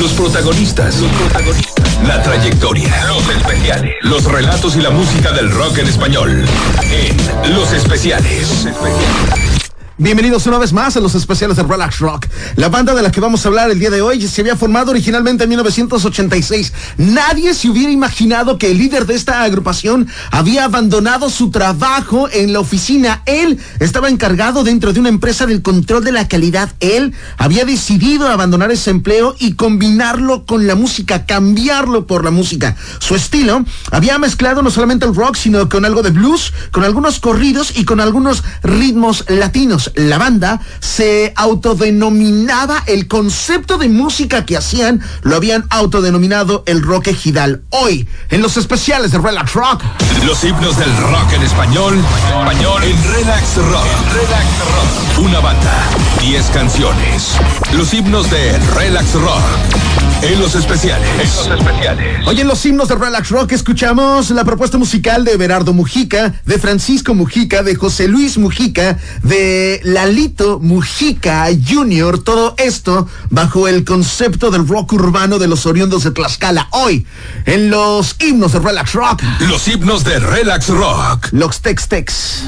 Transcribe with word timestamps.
Los 0.00 0.12
protagonistas. 0.12 1.00
Los 1.00 1.12
protagonistas. 1.12 1.98
La 2.04 2.20
trayectoria. 2.22 3.06
Los 3.06 3.28
especiales. 3.28 3.94
Los 4.02 4.24
relatos 4.24 4.76
y 4.76 4.80
la 4.80 4.90
música 4.90 5.30
del 5.32 5.50
rock 5.52 5.78
en 5.78 5.86
español. 5.86 6.44
En 6.82 7.54
Los 7.54 7.72
Especiales. 7.72 8.48
Los 8.48 8.66
especiales. 8.66 9.53
Bienvenidos 9.96 10.44
una 10.48 10.58
vez 10.58 10.72
más 10.72 10.96
a 10.96 11.00
los 11.00 11.14
especiales 11.14 11.56
de 11.56 11.62
Relax 11.62 12.00
Rock. 12.00 12.26
La 12.56 12.68
banda 12.68 12.96
de 12.96 13.02
la 13.02 13.12
que 13.12 13.20
vamos 13.20 13.44
a 13.44 13.48
hablar 13.48 13.70
el 13.70 13.78
día 13.78 13.90
de 13.90 14.02
hoy 14.02 14.20
se 14.26 14.40
había 14.40 14.56
formado 14.56 14.90
originalmente 14.90 15.44
en 15.44 15.50
1986. 15.50 16.72
Nadie 16.96 17.54
se 17.54 17.70
hubiera 17.70 17.92
imaginado 17.92 18.58
que 18.58 18.72
el 18.72 18.78
líder 18.78 19.06
de 19.06 19.14
esta 19.14 19.44
agrupación 19.44 20.08
había 20.32 20.64
abandonado 20.64 21.30
su 21.30 21.52
trabajo 21.52 22.28
en 22.32 22.52
la 22.52 22.58
oficina. 22.58 23.22
Él 23.24 23.60
estaba 23.78 24.08
encargado 24.08 24.64
dentro 24.64 24.92
de 24.92 24.98
una 24.98 25.10
empresa 25.10 25.46
del 25.46 25.62
control 25.62 26.02
de 26.02 26.10
la 26.10 26.26
calidad. 26.26 26.72
Él 26.80 27.14
había 27.38 27.64
decidido 27.64 28.26
abandonar 28.26 28.72
ese 28.72 28.90
empleo 28.90 29.36
y 29.38 29.52
combinarlo 29.52 30.44
con 30.44 30.66
la 30.66 30.74
música, 30.74 31.24
cambiarlo 31.24 32.08
por 32.08 32.24
la 32.24 32.32
música. 32.32 32.74
Su 32.98 33.14
estilo 33.14 33.64
había 33.92 34.18
mezclado 34.18 34.60
no 34.60 34.72
solamente 34.72 35.06
el 35.06 35.14
rock, 35.14 35.36
sino 35.36 35.68
con 35.68 35.84
algo 35.84 36.02
de 36.02 36.10
blues, 36.10 36.52
con 36.72 36.82
algunos 36.82 37.20
corridos 37.20 37.72
y 37.76 37.84
con 37.84 38.00
algunos 38.00 38.42
ritmos 38.64 39.24
latinos 39.28 39.83
la 39.94 40.18
banda 40.18 40.60
se 40.80 41.32
autodenominaba 41.36 42.82
el 42.86 43.08
concepto 43.08 43.78
de 43.78 43.88
música 43.88 44.44
que 44.44 44.56
hacían, 44.56 45.00
lo 45.22 45.36
habían 45.36 45.64
autodenominado 45.70 46.62
el 46.66 46.82
rock 46.82 47.08
ejidal. 47.08 47.62
Hoy, 47.70 48.08
en 48.30 48.42
los 48.42 48.56
especiales 48.56 49.12
de 49.12 49.18
Relax 49.18 49.52
Rock. 49.54 49.82
Los 50.24 50.42
himnos 50.44 50.76
del 50.76 50.96
rock 50.96 51.32
en 51.34 51.42
español, 51.42 52.04
español 52.28 52.82
en 52.82 53.12
Relax 53.12 53.56
Rock. 53.56 53.86
Relax 54.12 54.46
Rock. 54.58 55.24
Una 55.26 55.40
banda, 55.40 55.90
10 56.20 56.44
canciones. 56.46 57.32
Los 57.72 57.92
himnos 57.94 58.30
de 58.30 58.58
Relax 58.74 59.14
Rock. 59.14 60.13
En 60.22 60.40
los 60.40 60.54
especiales. 60.54 61.08
En 61.10 61.18
los 61.18 61.60
especiales. 61.60 62.26
Hoy 62.26 62.40
en 62.40 62.48
los 62.48 62.64
himnos 62.64 62.88
de 62.88 62.94
Relax 62.94 63.28
Rock 63.30 63.52
escuchamos 63.52 64.30
la 64.30 64.44
propuesta 64.44 64.78
musical 64.78 65.24
de 65.24 65.36
Berardo 65.36 65.72
Mujica, 65.72 66.34
de 66.46 66.58
Francisco 66.58 67.14
Mujica, 67.14 67.62
de 67.62 67.74
José 67.74 68.08
Luis 68.08 68.38
Mujica, 68.38 68.98
de 69.22 69.80
Lalito 69.84 70.60
Mujica 70.60 71.46
Jr., 71.68 72.22
todo 72.22 72.54
esto 72.58 73.08
bajo 73.30 73.68
el 73.68 73.84
concepto 73.84 74.50
del 74.50 74.66
rock 74.66 74.94
urbano 74.94 75.38
de 75.38 75.48
los 75.48 75.66
oriundos 75.66 76.04
de 76.04 76.10
Tlaxcala. 76.10 76.68
Hoy, 76.70 77.06
en 77.44 77.70
los 77.70 78.16
himnos 78.18 78.52
de 78.52 78.60
Relax 78.60 78.94
Rock. 78.94 79.22
Los 79.40 79.68
himnos 79.68 80.04
de 80.04 80.18
Relax 80.18 80.68
Rock. 80.68 81.28
Los 81.32 81.60
Tex 81.60 81.88
Tex. 81.88 82.44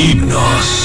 Himnos. 0.00 0.79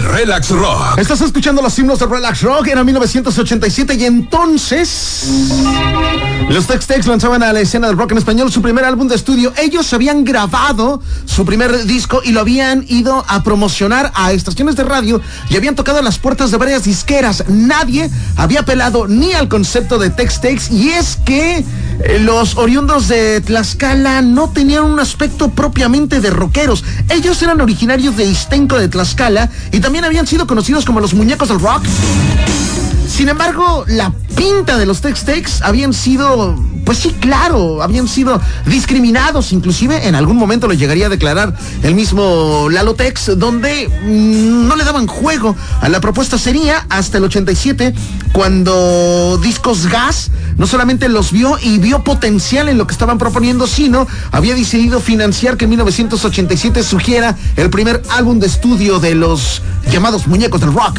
Relax 0.00 0.50
Rock. 0.50 0.98
Estás 0.98 1.20
escuchando 1.20 1.62
los 1.62 1.78
himnos 1.78 1.98
de 1.98 2.06
Relax 2.06 2.42
Rock. 2.42 2.68
Era 2.68 2.84
1987 2.84 3.94
y 3.94 4.04
entonces. 4.04 5.28
Los 6.48 6.66
Tex 6.66 6.86
Tex 6.86 7.06
lanzaban 7.06 7.42
a 7.42 7.52
la 7.52 7.60
escena 7.60 7.86
del 7.86 7.96
rock 7.96 8.12
en 8.12 8.18
español 8.18 8.50
su 8.50 8.60
primer 8.60 8.84
álbum 8.84 9.06
de 9.06 9.14
estudio. 9.14 9.52
Ellos 9.56 9.92
habían 9.92 10.24
grabado 10.24 11.00
su 11.24 11.44
primer 11.44 11.84
disco 11.84 12.22
y 12.24 12.32
lo 12.32 12.40
habían 12.40 12.84
ido 12.88 13.24
a 13.28 13.42
promocionar 13.42 14.10
a 14.14 14.32
estaciones 14.32 14.74
de 14.74 14.84
radio 14.84 15.20
y 15.48 15.56
habían 15.56 15.76
tocado 15.76 16.02
las 16.02 16.18
puertas 16.18 16.50
de 16.50 16.56
varias 16.56 16.84
disqueras. 16.84 17.44
Nadie 17.48 18.10
había 18.36 18.64
pelado 18.64 19.06
ni 19.06 19.32
al 19.32 19.48
concepto 19.48 19.98
de 19.98 20.10
Tex 20.10 20.40
Tex 20.40 20.70
y 20.70 20.90
es 20.90 21.18
que 21.24 21.64
los 22.20 22.56
oriundos 22.56 23.08
de 23.08 23.40
Tlaxcala 23.40 24.22
no 24.22 24.50
tenían 24.50 24.84
un 24.84 25.00
aspecto 25.00 25.50
propiamente 25.50 26.20
de 26.20 26.30
rockeros. 26.30 26.84
Ellos 27.08 27.42
eran 27.42 27.60
originarios 27.60 28.16
de 28.16 28.24
Istenco 28.24 28.78
de 28.78 28.88
Tlaxcala 28.88 29.50
y 29.72 29.80
también 29.80 30.04
habían 30.04 30.26
sido 30.26 30.46
conocidos 30.46 30.84
como 30.84 31.00
los 31.00 31.14
muñecos 31.14 31.48
del 31.48 31.60
rock. 31.60 31.84
Sin 33.06 33.28
embargo, 33.28 33.84
la 33.86 34.12
pinta 34.34 34.78
de 34.78 34.86
los 34.86 35.02
Tex-Tex 35.02 35.62
habían 35.62 35.92
sido, 35.92 36.56
pues 36.86 36.98
sí, 36.98 37.10
claro, 37.20 37.82
habían 37.82 38.08
sido 38.08 38.40
discriminados. 38.66 39.52
Inclusive 39.52 40.06
en 40.08 40.14
algún 40.14 40.36
momento 40.36 40.66
lo 40.68 40.74
llegaría 40.74 41.06
a 41.06 41.08
declarar 41.10 41.54
el 41.82 41.94
mismo 41.94 42.68
Lalo 42.70 42.94
Tex, 42.94 43.38
donde 43.38 43.88
mm, 43.88 44.68
no 44.68 44.76
le 44.76 44.84
daban 44.84 45.06
juego 45.06 45.54
a 45.80 45.88
la 45.88 46.00
propuesta. 46.00 46.38
Sería 46.38 46.86
hasta 46.88 47.18
el 47.18 47.24
87 47.24 47.92
cuando 48.32 49.38
Discos 49.42 49.86
Gas 49.88 50.30
no 50.56 50.66
solamente 50.66 51.08
los 51.08 51.32
vio 51.32 51.58
y 51.60 51.78
vio 51.78 52.04
potencial 52.04 52.68
en 52.68 52.78
lo 52.78 52.86
que 52.86 52.92
estaban 52.92 53.18
proponiendo, 53.18 53.66
sino 53.66 54.06
había 54.30 54.54
decidido 54.54 55.00
financiar 55.00 55.56
que 55.56 55.64
en 55.64 55.70
1987 55.70 56.82
sugiera 56.82 57.36
el 57.56 57.70
primer 57.70 58.02
álbum 58.10 58.38
de 58.38 58.46
estudio 58.46 59.00
de 59.00 59.14
los 59.14 59.62
llamados 59.90 60.26
muñecos 60.26 60.60
del 60.60 60.72
rock. 60.72 60.98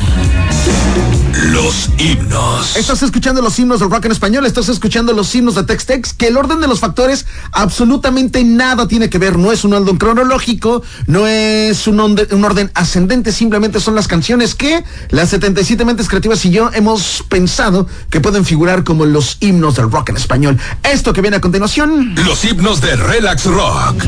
Los 1.51 1.89
himnos. 1.97 2.75
Estás 2.75 3.01
escuchando 3.03 3.41
los 3.41 3.57
himnos 3.57 3.79
del 3.79 3.89
rock 3.89 4.05
en 4.05 4.11
español, 4.11 4.45
estás 4.45 4.69
escuchando 4.69 5.13
los 5.13 5.33
himnos 5.33 5.55
de 5.55 5.63
Tex 5.63 5.85
Tex, 5.85 6.13
que 6.13 6.27
el 6.27 6.37
orden 6.37 6.61
de 6.61 6.67
los 6.67 6.79
factores 6.79 7.25
absolutamente 7.51 8.43
nada 8.43 8.87
tiene 8.87 9.09
que 9.09 9.17
ver, 9.17 9.37
no 9.37 9.51
es 9.51 9.63
un 9.63 9.73
orden 9.73 9.97
cronológico, 9.97 10.83
no 11.07 11.27
es 11.27 11.87
un, 11.87 11.99
un 11.99 12.45
orden 12.45 12.71
ascendente, 12.73 13.31
simplemente 13.31 13.79
son 13.79 13.95
las 13.95 14.07
canciones 14.07 14.55
que 14.55 14.83
las 15.09 15.29
77 15.29 15.83
mentes 15.83 16.09
creativas 16.09 16.45
y 16.45 16.51
yo 16.51 16.69
hemos 16.73 17.23
pensado 17.27 17.87
que 18.09 18.21
pueden 18.21 18.45
figurar 18.45 18.83
como 18.83 19.05
los 19.05 19.37
himnos 19.39 19.75
del 19.75 19.89
rock 19.89 20.09
en 20.09 20.17
español. 20.17 20.59
Esto 20.83 21.13
que 21.13 21.21
viene 21.21 21.37
a 21.37 21.41
continuación. 21.41 22.15
Los 22.15 22.43
himnos 22.45 22.81
de 22.81 22.95
Relax 22.95 23.45
Rock. 23.45 24.05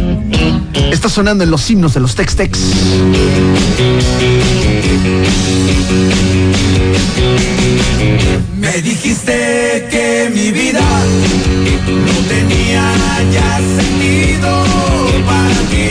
Está 0.91 1.09
sonando 1.09 1.43
en 1.43 1.51
los 1.51 1.69
himnos 1.69 1.93
de 1.93 1.99
los 1.99 2.15
Tex 2.15 2.35
Tex. 2.35 2.59
Me 8.57 8.81
dijiste 8.81 9.87
que 9.91 10.31
mi 10.33 10.51
vida 10.51 10.85
no 11.87 12.13
tenía 12.27 12.85
ya 13.31 13.59
sentido 13.77 14.51
para 15.27 15.59
ti. 15.69 15.85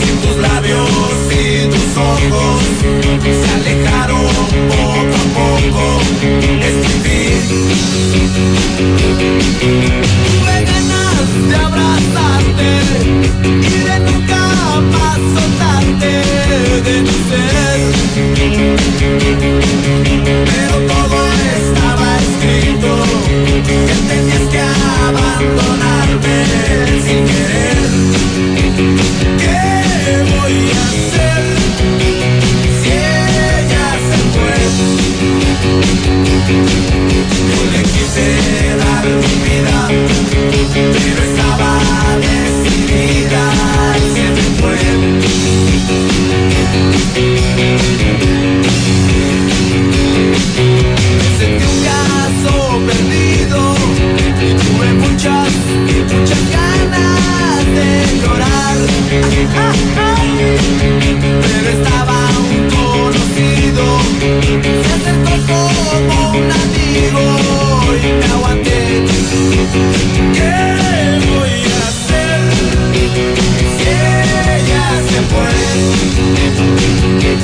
Sin 0.00 0.16
tus 0.22 0.36
labios 0.38 0.90
y 1.30 1.68
tus 1.68 1.96
ojos 1.96 2.62
se 3.22 3.48
alejaron 3.58 4.26
poco 4.68 5.16
a 5.16 5.26
poco. 5.38 5.84
Escribí. 6.68 7.22
Tuve 10.30 10.56
ganas 10.70 11.26
de 11.48 11.56
abrazarte 11.56 12.68
Pero 19.04 20.76
todo 20.92 21.18
estaba 21.56 22.08
escrito, 22.18 22.90
que 23.66 23.94
tenías 24.08 24.44
que 24.50 24.60
abandonarme 24.60 25.83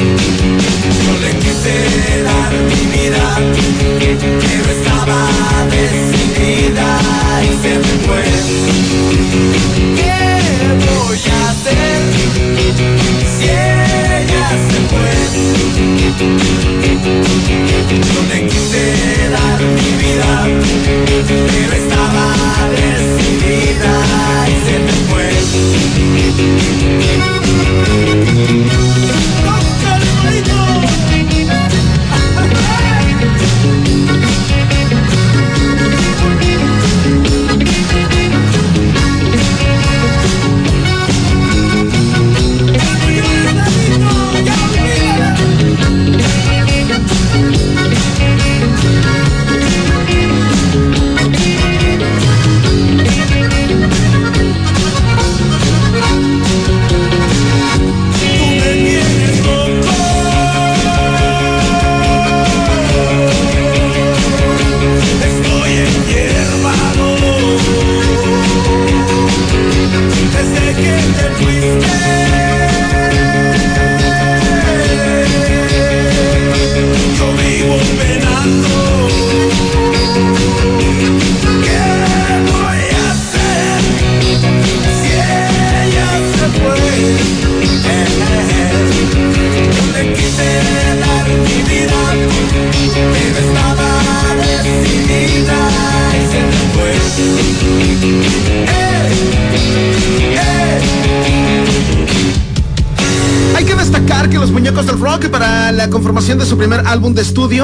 Yo 0.00 1.12
le 1.20 1.30
quise 1.38 2.22
dar 2.22 2.52
mi 2.52 2.82
vida, 2.86 3.24
pero 3.98 4.70
estaba 4.70 5.18
decidida 5.70 6.09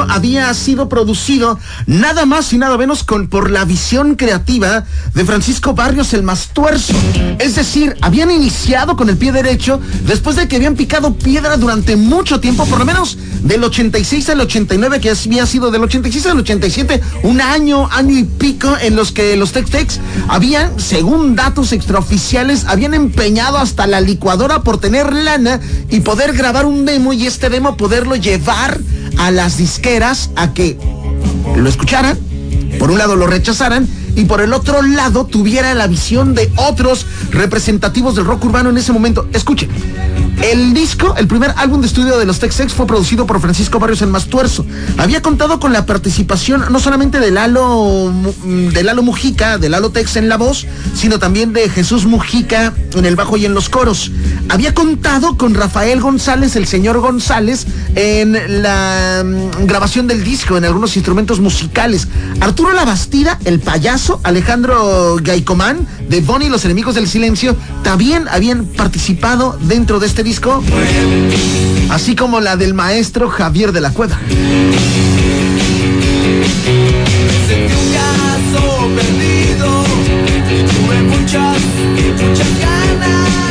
había 0.02 0.52
sido 0.54 0.88
producido 0.88 1.58
nada 1.86 2.26
más 2.26 2.52
y 2.52 2.58
nada 2.58 2.76
menos 2.76 3.04
con 3.04 3.28
por 3.28 3.50
la 3.50 3.64
visión 3.64 4.16
creativa 4.16 4.84
de 5.14 5.24
Francisco 5.24 5.74
Barrios 5.74 6.12
el 6.12 6.22
Mastuerzo. 6.22 6.94
Es 7.38 7.56
decir, 7.56 7.96
habían 8.00 8.30
iniciado 8.30 8.96
con 8.96 9.08
el 9.08 9.16
pie 9.16 9.32
derecho 9.32 9.80
después 10.06 10.36
de 10.36 10.48
que 10.48 10.56
habían 10.56 10.76
picado 10.76 11.14
piedra 11.14 11.56
durante 11.56 11.96
mucho 11.96 12.40
tiempo, 12.40 12.66
por 12.66 12.78
lo 12.78 12.84
menos 12.84 13.18
del 13.42 13.62
86 13.64 14.28
al 14.30 14.40
89, 14.40 15.00
que 15.00 15.10
había 15.10 15.46
sido 15.46 15.70
del 15.70 15.84
86 15.84 16.26
al 16.26 16.38
87, 16.38 17.00
un 17.22 17.40
año, 17.40 17.88
año 17.90 18.18
y 18.18 18.24
pico 18.24 18.76
en 18.80 18.96
los 18.96 19.12
que 19.12 19.36
los 19.36 19.52
Tex-Tex 19.52 20.00
habían, 20.28 20.78
según 20.80 21.36
datos 21.36 21.72
extraoficiales, 21.72 22.64
habían 22.66 22.94
empeñado 22.94 23.58
hasta 23.58 23.86
la 23.86 24.00
licuadora 24.00 24.62
por 24.62 24.78
tener 24.78 25.12
lana 25.12 25.60
y 25.90 26.00
poder 26.00 26.32
grabar 26.32 26.66
un 26.66 26.84
demo 26.84 27.12
y 27.12 27.26
este 27.26 27.50
demo 27.50 27.76
poderlo 27.76 28.16
llevar 28.16 28.80
a 29.18 29.30
las 29.30 29.56
disqueras 29.56 30.30
a 30.36 30.52
que 30.52 30.78
lo 31.56 31.68
escucharan, 31.68 32.18
por 32.78 32.90
un 32.90 32.98
lado 32.98 33.16
lo 33.16 33.26
rechazaran 33.26 33.88
y 34.14 34.24
por 34.24 34.40
el 34.40 34.52
otro 34.52 34.82
lado 34.82 35.26
tuviera 35.26 35.74
la 35.74 35.86
visión 35.86 36.34
de 36.34 36.50
otros 36.56 37.06
representativos 37.30 38.16
del 38.16 38.24
rock 38.24 38.44
urbano 38.44 38.70
en 38.70 38.78
ese 38.78 38.92
momento. 38.92 39.28
Escuchen. 39.32 39.68
El 40.42 40.74
disco, 40.74 41.14
el 41.16 41.26
primer 41.26 41.52
álbum 41.56 41.80
de 41.80 41.86
estudio 41.86 42.18
de 42.18 42.26
los 42.26 42.40
Tex-Ex 42.40 42.72
fue 42.72 42.86
producido 42.86 43.26
por 43.26 43.40
Francisco 43.40 43.78
Barrios 43.78 44.02
en 44.02 44.10
Mastuerzo. 44.10 44.66
Había 44.98 45.22
contado 45.22 45.58
con 45.58 45.72
la 45.72 45.86
participación 45.86 46.64
no 46.70 46.78
solamente 46.78 47.20
de 47.20 47.30
Lalo, 47.30 48.12
de 48.44 48.82
Lalo 48.82 49.02
Mujica, 49.02 49.58
de 49.58 49.70
Lalo 49.70 49.90
Tex 49.90 50.16
en 50.16 50.28
la 50.28 50.36
voz, 50.36 50.66
sino 50.94 51.18
también 51.18 51.52
de 51.52 51.68
Jesús 51.68 52.04
Mujica 52.04 52.74
en 52.94 53.06
el 53.06 53.16
bajo 53.16 53.36
y 53.36 53.46
en 53.46 53.54
los 53.54 53.68
coros. 53.68 54.10
Había 54.48 54.74
contado 54.74 55.36
con 55.38 55.54
Rafael 55.54 56.00
González, 56.00 56.54
el 56.56 56.66
señor 56.66 57.00
González, 57.00 57.66
en 57.94 58.62
la 58.62 59.24
mm, 59.24 59.66
grabación 59.66 60.06
del 60.06 60.22
disco, 60.22 60.56
en 60.56 60.64
algunos 60.64 60.96
instrumentos 60.96 61.40
musicales. 61.40 62.08
Arturo 62.40 62.72
Labastida, 62.72 63.38
el 63.44 63.60
payaso, 63.60 64.20
Alejandro 64.22 65.16
Gaicomán, 65.22 65.86
de 66.08 66.20
Bonnie 66.20 66.48
y 66.48 66.50
los 66.50 66.64
enemigos 66.64 66.94
del 66.94 67.08
silencio, 67.08 67.56
también 67.82 68.28
habían 68.28 68.66
participado 68.66 69.58
dentro 69.62 69.98
de 69.98 70.06
este 70.06 70.22
disco, 70.26 70.60
así 71.88 72.16
como 72.16 72.40
la 72.40 72.56
del 72.56 72.74
maestro 72.74 73.28
Javier 73.28 73.70
de 73.70 73.80
la 73.80 73.92
Cueva. 73.92 74.18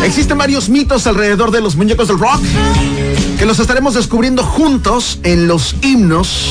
Existen 0.04 0.38
varios 0.38 0.68
mitos 0.68 1.08
alrededor 1.08 1.52
de 1.52 1.62
los 1.62 1.78
muñecos 1.78 2.10
del 2.10 2.20
rock 2.20 2.44
que 3.40 3.46
los 3.46 3.60
estaremos 3.60 3.94
descubriendo 3.94 4.44
juntos 4.44 5.20
en 5.24 5.48
los 5.48 5.78
himnos 5.82 6.50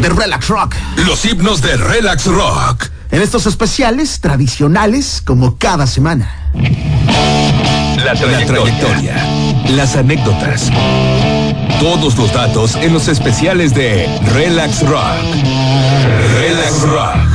de 0.00 0.08
Relax 0.08 0.48
Rock. 0.48 0.74
Los 1.04 1.22
himnos 1.26 1.60
de 1.60 1.76
Relax 1.76 2.24
Rock. 2.24 2.86
En 3.10 3.20
estos 3.20 3.46
especiales 3.46 4.20
tradicionales 4.20 5.22
como 5.22 5.58
cada 5.58 5.86
semana. 5.86 6.45
La 8.04 8.14
trayectoria. 8.14 9.16
Las 9.74 9.96
anécdotas. 9.96 10.70
Todos 11.80 12.16
los 12.16 12.32
datos 12.32 12.76
en 12.76 12.92
los 12.92 13.08
especiales 13.08 13.74
de 13.74 14.08
Relax 14.32 14.82
Rock. 14.82 15.02
Relax 16.40 16.82
Rock. 16.82 17.25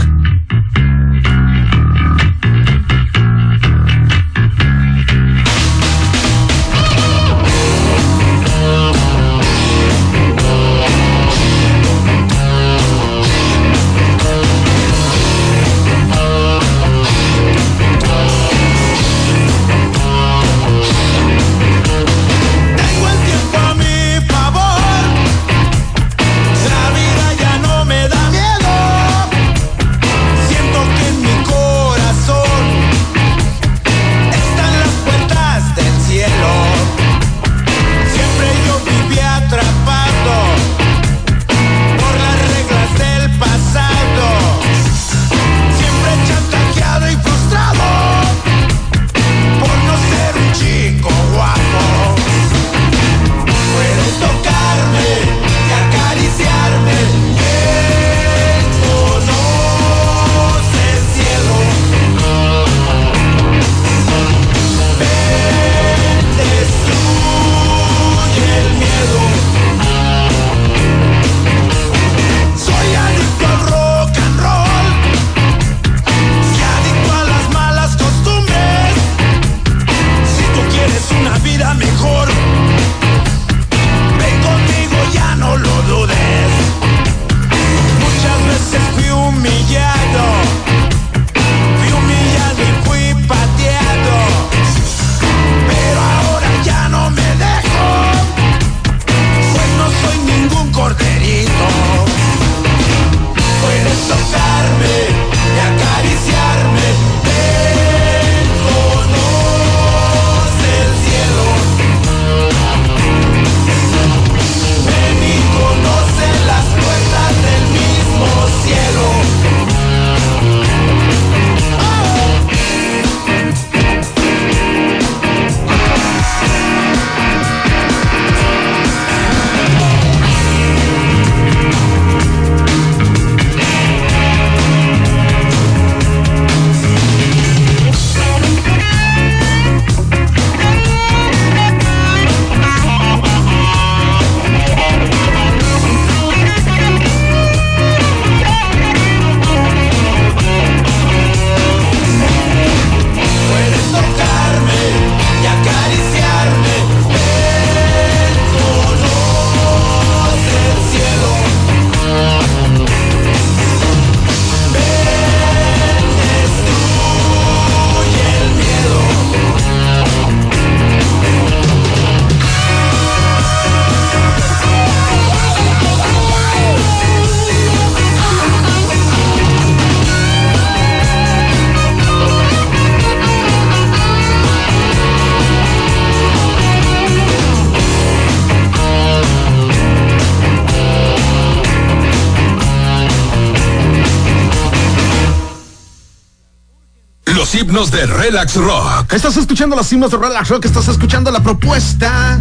De 197.89 198.05
Relax 198.05 198.57
Rock. 198.57 199.11
Estás 199.13 199.37
escuchando 199.37 199.75
los 199.75 199.91
himnos 199.91 200.11
de 200.11 200.17
Relax 200.17 200.49
Rock, 200.49 200.65
estás 200.65 200.87
escuchando 200.87 201.31
la 201.31 201.41
propuesta 201.41 202.39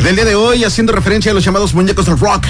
del 0.00 0.14
día 0.14 0.24
de 0.24 0.36
hoy 0.36 0.62
haciendo 0.62 0.92
referencia 0.92 1.32
a 1.32 1.34
los 1.34 1.44
llamados 1.44 1.74
muñecos 1.74 2.06
del 2.06 2.16
rock. 2.16 2.44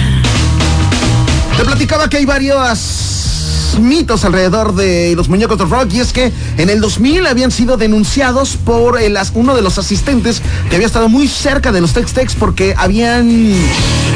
Te 1.57 1.65
platicaba 1.65 2.07
que 2.09 2.17
hay 2.17 2.25
varios 2.25 3.77
mitos 3.79 4.23
alrededor 4.23 4.75
de 4.75 5.15
los 5.15 5.29
muñecos 5.29 5.57
del 5.57 5.67
rock 5.67 5.91
y 5.93 6.01
es 6.01 6.13
que 6.13 6.31
en 6.57 6.69
el 6.69 6.79
2000 6.79 7.25
habían 7.25 7.49
sido 7.49 7.75
denunciados 7.75 8.55
por 8.55 9.01
el, 9.01 9.17
uno 9.33 9.55
de 9.55 9.63
los 9.63 9.79
asistentes 9.79 10.43
que 10.69 10.75
había 10.75 10.85
estado 10.85 11.09
muy 11.09 11.27
cerca 11.27 11.71
de 11.71 11.81
los 11.81 11.93
Tex-Tex 11.93 12.35
porque 12.35 12.75
habían 12.77 13.51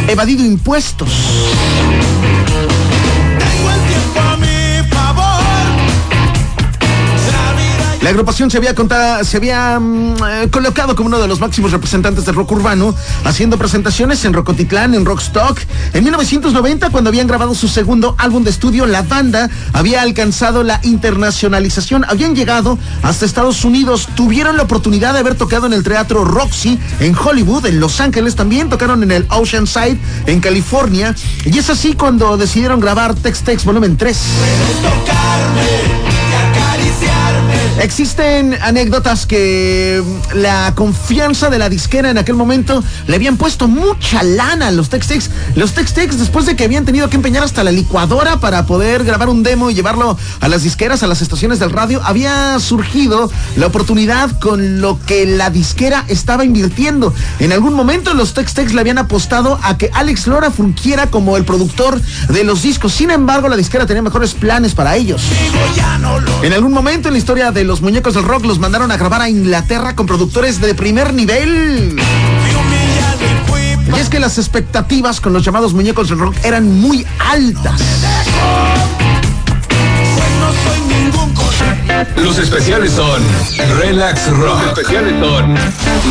evadido 0.07 0.45
impuestos. 0.45 1.09
La 8.07 8.11
agrupación 8.11 8.49
se 8.49 8.57
había, 8.57 8.73
contado, 8.73 9.21
se 9.25 9.35
había 9.35 9.77
mm, 9.81 10.15
eh, 10.23 10.47
colocado 10.49 10.95
como 10.95 11.07
uno 11.07 11.19
de 11.19 11.27
los 11.27 11.41
máximos 11.41 11.73
representantes 11.73 12.25
del 12.25 12.35
rock 12.35 12.53
urbano, 12.53 12.95
haciendo 13.25 13.57
presentaciones 13.57 14.23
en 14.23 14.31
Rocotitlán, 14.31 14.95
en 14.95 15.03
Rockstock. 15.03 15.59
En 15.91 16.05
1990, 16.05 16.89
cuando 16.89 17.09
habían 17.09 17.27
grabado 17.27 17.53
su 17.53 17.67
segundo 17.67 18.15
álbum 18.17 18.45
de 18.45 18.51
estudio, 18.51 18.85
la 18.85 19.01
banda 19.01 19.49
había 19.73 20.03
alcanzado 20.03 20.63
la 20.63 20.79
internacionalización, 20.83 22.05
habían 22.07 22.33
llegado 22.33 22.79
hasta 23.03 23.25
Estados 23.25 23.65
Unidos, 23.65 24.07
tuvieron 24.15 24.55
la 24.55 24.63
oportunidad 24.63 25.11
de 25.11 25.19
haber 25.19 25.35
tocado 25.35 25.65
en 25.67 25.73
el 25.73 25.83
Teatro 25.83 26.23
Roxy 26.23 26.79
en 27.01 27.13
Hollywood, 27.13 27.65
en 27.65 27.81
Los 27.81 27.99
Ángeles, 27.99 28.37
también. 28.37 28.69
Tocaron 28.69 29.03
en 29.03 29.11
el 29.11 29.27
Oceanside, 29.29 29.99
en 30.27 30.39
California, 30.39 31.13
y 31.43 31.57
es 31.57 31.69
así 31.69 31.93
cuando 31.93 32.37
decidieron 32.37 32.79
grabar 32.79 33.15
Tex 33.15 33.41
Tex 33.41 33.65
Volumen 33.65 33.97
3. 33.97 34.17
Existen 37.79 38.57
anécdotas 38.61 39.27
que 39.27 40.03
la 40.33 40.73
confianza 40.73 41.51
de 41.51 41.59
la 41.59 41.69
disquera 41.69 42.09
en 42.09 42.17
aquel 42.17 42.33
momento 42.33 42.83
le 43.05 43.15
habían 43.15 43.37
puesto 43.37 43.67
mucha 43.67 44.23
lana 44.23 44.69
a 44.69 44.71
los 44.71 44.89
Tex-Tex. 44.89 45.29
Los 45.55 45.73
Tex-Tex, 45.73 46.17
después 46.17 46.47
de 46.47 46.55
que 46.55 46.63
habían 46.63 46.85
tenido 46.85 47.07
que 47.09 47.17
empeñar 47.17 47.43
hasta 47.43 47.63
la 47.63 47.71
licuadora 47.71 48.39
para 48.39 48.65
poder 48.65 49.03
grabar 49.03 49.29
un 49.29 49.43
demo 49.43 49.69
y 49.69 49.75
llevarlo 49.75 50.17
a 50.39 50.47
las 50.47 50.63
disqueras, 50.63 51.03
a 51.03 51.07
las 51.07 51.21
estaciones 51.21 51.59
del 51.59 51.69
radio, 51.69 52.01
había 52.03 52.59
surgido 52.59 53.31
la 53.57 53.67
oportunidad 53.67 54.39
con 54.39 54.81
lo 54.81 54.99
que 55.05 55.27
la 55.27 55.51
disquera 55.51 56.03
estaba 56.07 56.43
invirtiendo. 56.45 57.13
En 57.39 57.51
algún 57.51 57.75
momento 57.75 58.15
los 58.15 58.33
Tex-Tex 58.33 58.73
le 58.73 58.81
habían 58.81 58.97
apostado 58.97 59.59
a 59.61 59.77
que 59.77 59.91
Alex 59.93 60.25
Lora 60.25 60.49
fungiera 60.49 61.07
como 61.07 61.37
el 61.37 61.45
productor 61.45 62.01
de 62.01 62.43
los 62.43 62.63
discos. 62.63 62.93
Sin 62.93 63.11
embargo, 63.11 63.49
la 63.49 63.55
disquera 63.55 63.85
tenía 63.85 64.01
mejores 64.01 64.33
planes 64.33 64.73
para 64.73 64.95
ellos. 64.95 65.21
En 66.41 66.53
algún 66.53 66.73
momento 66.73 67.09
en 67.09 67.13
la 67.13 67.19
historia 67.19 67.51
de 67.51 67.66
los 67.67 67.81
muñecos 67.81 68.13
del 68.13 68.23
rock 68.23 68.45
los 68.45 68.59
mandaron 68.59 68.91
a 68.91 68.97
grabar 68.97 69.21
a 69.21 69.29
Inglaterra 69.29 69.95
con 69.95 70.05
productores 70.05 70.61
de 70.61 70.73
primer 70.73 71.13
nivel. 71.13 71.97
Y 73.95 73.99
es 73.99 74.09
que 74.09 74.19
las 74.19 74.37
expectativas 74.37 75.19
con 75.19 75.33
los 75.33 75.43
llamados 75.43 75.73
muñecos 75.73 76.07
del 76.09 76.17
rock 76.17 76.35
eran 76.43 76.79
muy 76.79 77.05
altas. 77.19 77.81
Los 82.17 82.37
especiales 82.37 82.91
son 82.91 83.21
Relax 83.79 84.29
Rock. 84.29 84.61
Los 84.61 84.77
especiales 84.77 85.13
son 85.19 85.55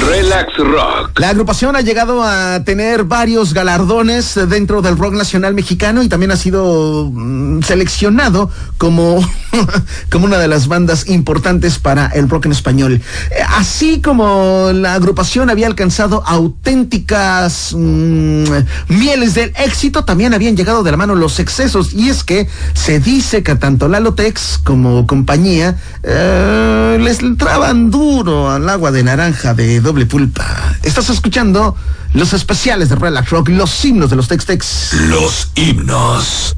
Relax 0.08 0.56
Rock. 0.58 1.20
La 1.20 1.28
agrupación 1.28 1.76
ha 1.76 1.80
llegado 1.80 2.24
a 2.24 2.64
tener 2.64 3.04
varios 3.04 3.54
galardones 3.54 4.34
dentro 4.48 4.82
del 4.82 4.98
rock 4.98 5.14
nacional 5.14 5.54
mexicano 5.54 6.02
y 6.02 6.08
también 6.08 6.32
ha 6.32 6.36
sido 6.36 7.08
mm, 7.12 7.62
seleccionado 7.62 8.50
como, 8.78 9.20
como 10.10 10.24
una 10.24 10.38
de 10.38 10.48
las 10.48 10.66
bandas 10.66 11.08
importantes 11.08 11.78
para 11.78 12.08
el 12.08 12.28
rock 12.28 12.46
en 12.46 12.52
español. 12.52 13.00
Eh, 13.30 13.34
así 13.56 14.00
como 14.00 14.70
la 14.72 14.94
agrupación 14.94 15.50
había 15.50 15.68
alcanzado 15.68 16.24
auténticas 16.26 17.72
mm, 17.76 18.44
mieles 18.88 19.34
del 19.34 19.52
éxito, 19.56 20.04
también 20.04 20.34
habían 20.34 20.56
llegado 20.56 20.82
de 20.82 20.90
la 20.90 20.96
mano 20.96 21.14
los 21.14 21.38
excesos 21.38 21.94
y 21.94 22.08
es 22.08 22.24
que 22.24 22.48
se 22.74 22.98
dice 22.98 23.44
que 23.44 23.54
tanto 23.54 23.86
Lalotex 23.86 24.58
como 24.64 25.06
compañía 25.06 25.75
eh, 26.02 26.98
les 27.00 27.20
entraban 27.20 27.90
duro 27.90 28.50
al 28.50 28.68
agua 28.68 28.90
de 28.90 29.02
naranja 29.02 29.54
de 29.54 29.80
doble 29.80 30.06
pulpa. 30.06 30.76
Estás 30.82 31.10
escuchando 31.10 31.76
los 32.14 32.32
especiales 32.32 32.88
de 32.88 32.96
Relax 32.96 33.30
Rock, 33.30 33.48
los 33.50 33.84
himnos 33.84 34.10
de 34.10 34.16
los 34.16 34.28
Tex-Tex. 34.28 34.92
Los 35.08 35.50
himnos. 35.54 36.56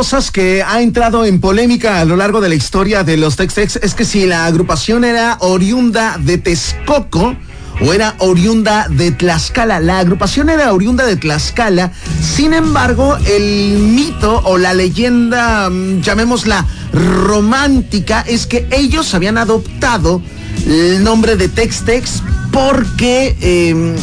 Cosas 0.00 0.30
que 0.30 0.62
ha 0.62 0.80
entrado 0.80 1.26
en 1.26 1.42
polémica 1.42 2.00
a 2.00 2.06
lo 2.06 2.16
largo 2.16 2.40
de 2.40 2.48
la 2.48 2.54
historia 2.54 3.04
de 3.04 3.18
los 3.18 3.36
Tex-Tex 3.36 3.80
es 3.82 3.94
que 3.94 4.06
si 4.06 4.24
la 4.24 4.46
agrupación 4.46 5.04
era 5.04 5.36
oriunda 5.40 6.16
de 6.18 6.38
Texcoco 6.38 7.36
o 7.82 7.92
era 7.92 8.14
oriunda 8.16 8.88
de 8.88 9.10
Tlaxcala. 9.12 9.78
La 9.78 9.98
agrupación 9.98 10.48
era 10.48 10.72
oriunda 10.72 11.04
de 11.04 11.16
Tlaxcala, 11.16 11.92
sin 12.22 12.54
embargo, 12.54 13.18
el 13.26 13.76
mito 13.76 14.40
o 14.46 14.56
la 14.56 14.72
leyenda, 14.72 15.68
mm, 15.68 16.00
llamémosla 16.00 16.64
romántica, 16.94 18.24
es 18.26 18.46
que 18.46 18.66
ellos 18.70 19.12
habían 19.12 19.36
adoptado 19.36 20.22
el 20.66 21.04
nombre 21.04 21.36
de 21.36 21.50
Tex-Tex 21.50 22.22
porque 22.52 23.36
eh, 23.42 23.96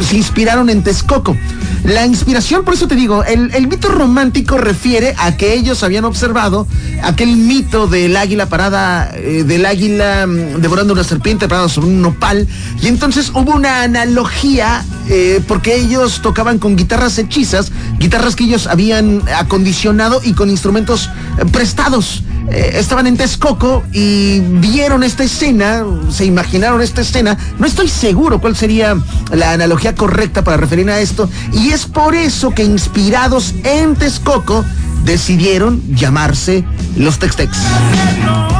se 0.00 0.16
inspiraron 0.16 0.70
en 0.70 0.82
Texcoco. 0.82 1.36
La 1.84 2.04
inspiración, 2.04 2.64
por 2.64 2.74
eso 2.74 2.88
te 2.88 2.96
digo, 2.96 3.22
el, 3.24 3.68
mito 3.68 3.88
romántico 3.88 4.58
refiere 4.58 5.14
a 5.18 5.36
que 5.36 5.54
ellos 5.54 5.82
habían 5.82 6.04
observado 6.04 6.66
aquel 7.02 7.36
mito 7.36 7.86
del 7.86 8.16
águila 8.16 8.48
parada, 8.48 9.10
eh, 9.14 9.44
del 9.46 9.64
águila 9.66 10.26
mm, 10.26 10.60
devorando 10.60 10.94
una 10.94 11.04
serpiente 11.04 11.48
parada 11.48 11.68
sobre 11.68 11.88
un 11.88 12.02
nopal, 12.02 12.48
y 12.82 12.88
entonces 12.88 13.30
hubo 13.34 13.54
una 13.54 13.82
analogía 13.82 14.84
eh, 15.08 15.40
porque 15.46 15.76
ellos 15.76 16.20
tocaban 16.22 16.58
con 16.58 16.74
guitarras 16.74 17.18
hechizas, 17.18 17.70
guitarras 17.98 18.34
que 18.34 18.44
ellos 18.44 18.66
habían 18.66 19.22
acondicionado 19.36 20.20
y 20.24 20.32
con 20.32 20.50
instrumentos 20.50 21.08
eh, 21.38 21.44
prestados. 21.52 22.24
Eh, 22.50 22.72
estaban 22.74 23.06
en 23.06 23.16
Texcoco 23.16 23.82
y 23.92 24.40
vieron 24.40 25.02
esta 25.02 25.24
escena, 25.24 25.84
se 26.10 26.24
imaginaron 26.24 26.80
esta 26.80 27.00
escena. 27.00 27.36
No 27.58 27.66
estoy 27.66 27.88
seguro 27.88 28.40
cuál 28.40 28.56
sería 28.56 28.96
la 29.32 29.52
analogía 29.52 29.94
correcta 29.94 30.42
para 30.42 30.56
referir 30.56 30.88
a 30.90 31.00
esto. 31.00 31.28
Y 31.52 31.70
es 31.70 31.86
por 31.86 32.14
eso 32.14 32.50
que 32.50 32.64
inspirados 32.64 33.54
en 33.64 33.96
Texcoco 33.96 34.64
decidieron 35.04 35.82
llamarse 35.94 36.64
los 36.96 37.18
Tex-Tex. 37.18 37.56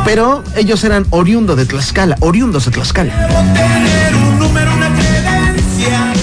Pero 0.04 0.42
ellos 0.56 0.84
eran 0.84 1.06
oriundos 1.10 1.56
de 1.56 1.66
Tlaxcala, 1.66 2.16
oriundos 2.20 2.64
de 2.66 2.70
Tlaxcala. 2.70 4.25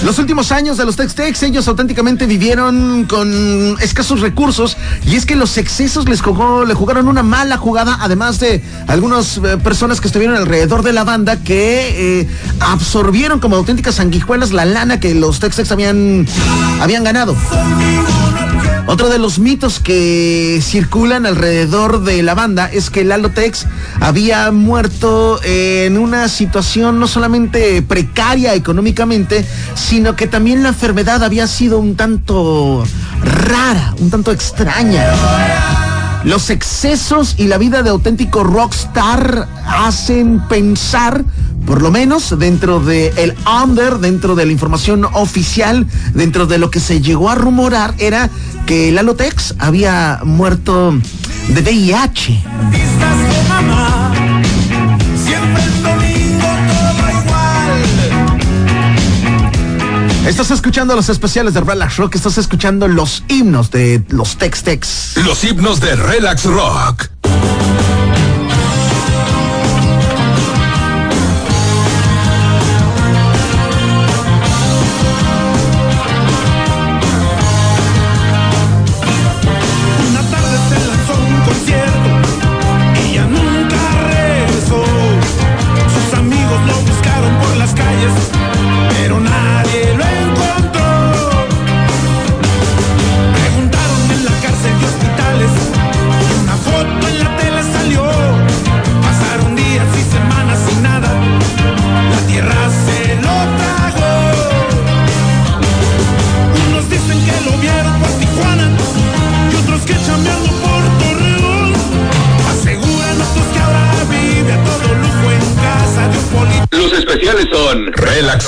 Los 0.04 0.18
últimos 0.18 0.52
años 0.52 0.76
de 0.76 0.84
los 0.84 0.96
Tex-Tex, 0.96 1.44
ellos 1.44 1.66
auténticamente 1.66 2.26
vivieron 2.26 3.04
con 3.04 3.74
escasos 3.80 4.20
recursos 4.20 4.76
y 5.06 5.16
es 5.16 5.24
que 5.24 5.34
los 5.34 5.56
excesos 5.56 6.06
les 6.10 6.20
jugó, 6.20 6.66
le 6.66 6.74
jugaron 6.74 7.08
una 7.08 7.22
mala 7.22 7.56
jugada, 7.56 7.96
además 8.02 8.38
de 8.38 8.62
algunas 8.86 9.38
eh, 9.38 9.56
personas 9.56 10.02
que 10.02 10.08
estuvieron 10.08 10.36
alrededor 10.36 10.82
de 10.82 10.92
la 10.92 11.04
banda 11.04 11.38
que 11.38 12.20
eh, 12.20 12.28
absorbieron 12.60 13.40
como 13.40 13.56
auténticas 13.56 13.94
sanguijuelas 13.94 14.52
la 14.52 14.66
lana 14.66 15.00
que 15.00 15.14
los 15.14 15.40
Tex-Tex 15.40 15.72
habían, 15.72 16.26
habían 16.82 17.02
ganado. 17.02 17.34
Otro 18.86 19.08
de 19.08 19.18
los 19.18 19.38
mitos 19.38 19.80
que 19.80 20.60
circulan 20.62 21.24
alrededor 21.24 22.04
de 22.04 22.22
la 22.22 22.34
banda 22.34 22.70
es 22.70 22.90
que 22.90 23.02
Lalo 23.02 23.30
Tex 23.30 23.66
había 23.98 24.50
muerto 24.52 25.40
en 25.42 25.96
una 25.96 26.28
situación 26.28 27.00
no 27.00 27.06
solamente 27.06 27.80
precaria 27.80 28.54
económicamente, 28.54 29.46
sino 29.74 30.16
que 30.16 30.26
también 30.26 30.62
la 30.62 30.68
enfermedad 30.68 31.24
había 31.24 31.46
sido 31.46 31.78
un 31.78 31.96
tanto 31.96 32.84
rara, 33.22 33.94
un 34.00 34.10
tanto 34.10 34.30
extraña. 34.32 35.06
Los 36.24 36.50
excesos 36.50 37.34
y 37.38 37.48
la 37.48 37.58
vida 37.58 37.82
de 37.82 37.90
auténtico 37.90 38.44
rockstar 38.44 39.48
hacen 39.66 40.40
pensar, 40.48 41.24
por 41.66 41.82
lo 41.82 41.90
menos 41.90 42.38
dentro 42.38 42.80
del 42.80 43.16
el 43.16 43.34
under, 43.62 43.98
dentro 43.98 44.34
de 44.34 44.46
la 44.46 44.52
información 44.52 45.04
oficial, 45.12 45.86
dentro 46.14 46.46
de 46.46 46.58
lo 46.58 46.70
que 46.70 46.80
se 46.80 47.00
llegó 47.00 47.30
a 47.30 47.34
rumorar, 47.34 47.94
era 47.98 48.30
que 48.66 48.92
Lalo 48.92 49.14
Tex 49.16 49.54
había 49.58 50.20
muerto 50.24 50.94
de 51.48 51.62
VIH. 51.62 52.42
Estás 60.26 60.50
escuchando 60.50 60.96
los 60.96 61.10
especiales 61.10 61.52
de 61.52 61.60
Relax 61.60 61.98
Rock, 61.98 62.14
estás 62.14 62.38
escuchando 62.38 62.88
los 62.88 63.24
himnos 63.28 63.70
de 63.70 64.02
los 64.08 64.38
Tex 64.38 64.62
Tex. 64.62 65.12
Los 65.24 65.44
himnos 65.44 65.80
de 65.80 65.94
Relax 65.96 66.44
Rock. 66.44 67.10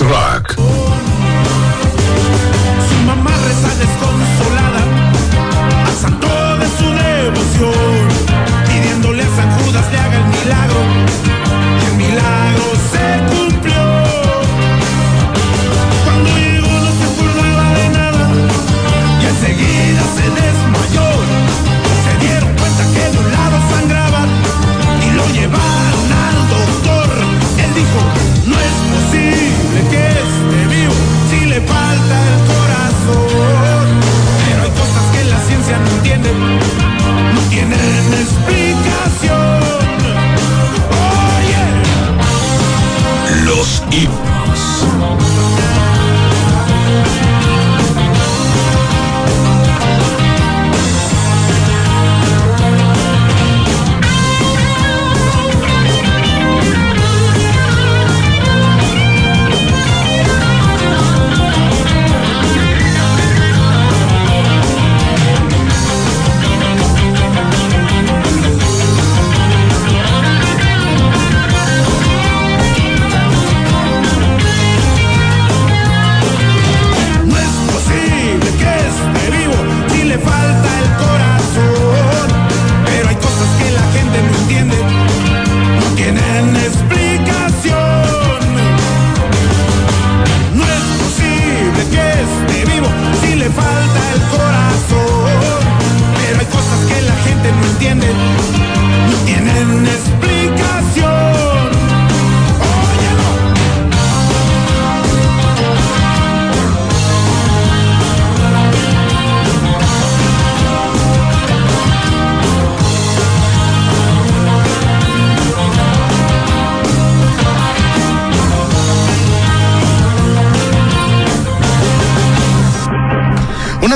Relax 0.00 0.35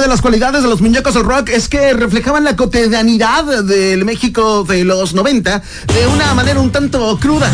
De 0.01 0.09
las 0.09 0.23
cualidades 0.23 0.63
de 0.63 0.69
los 0.69 0.81
muñecos 0.81 1.13
del 1.13 1.25
rock 1.25 1.51
es 1.51 1.69
que 1.69 1.93
reflejaban 1.93 2.43
la 2.43 2.57
cotidianidad 2.57 3.63
del 3.63 4.07
México 4.07 4.65
de 4.65 4.83
los 4.85 5.13
90 5.13 5.63
de 5.93 6.07
una 6.07 6.33
manera 6.33 6.59
un 6.59 6.73
tanto 6.73 7.19
cruda. 7.21 7.51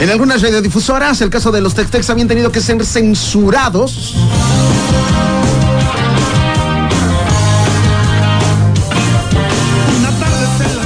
En 0.00 0.10
algunas 0.10 0.42
radiodifusoras, 0.42 1.22
el 1.22 1.30
caso 1.30 1.50
de 1.50 1.62
los 1.62 1.74
Tex-Tex 1.74 2.10
habían 2.10 2.28
tenido 2.28 2.52
que 2.52 2.60
ser 2.60 2.84
censurados. 2.84 4.14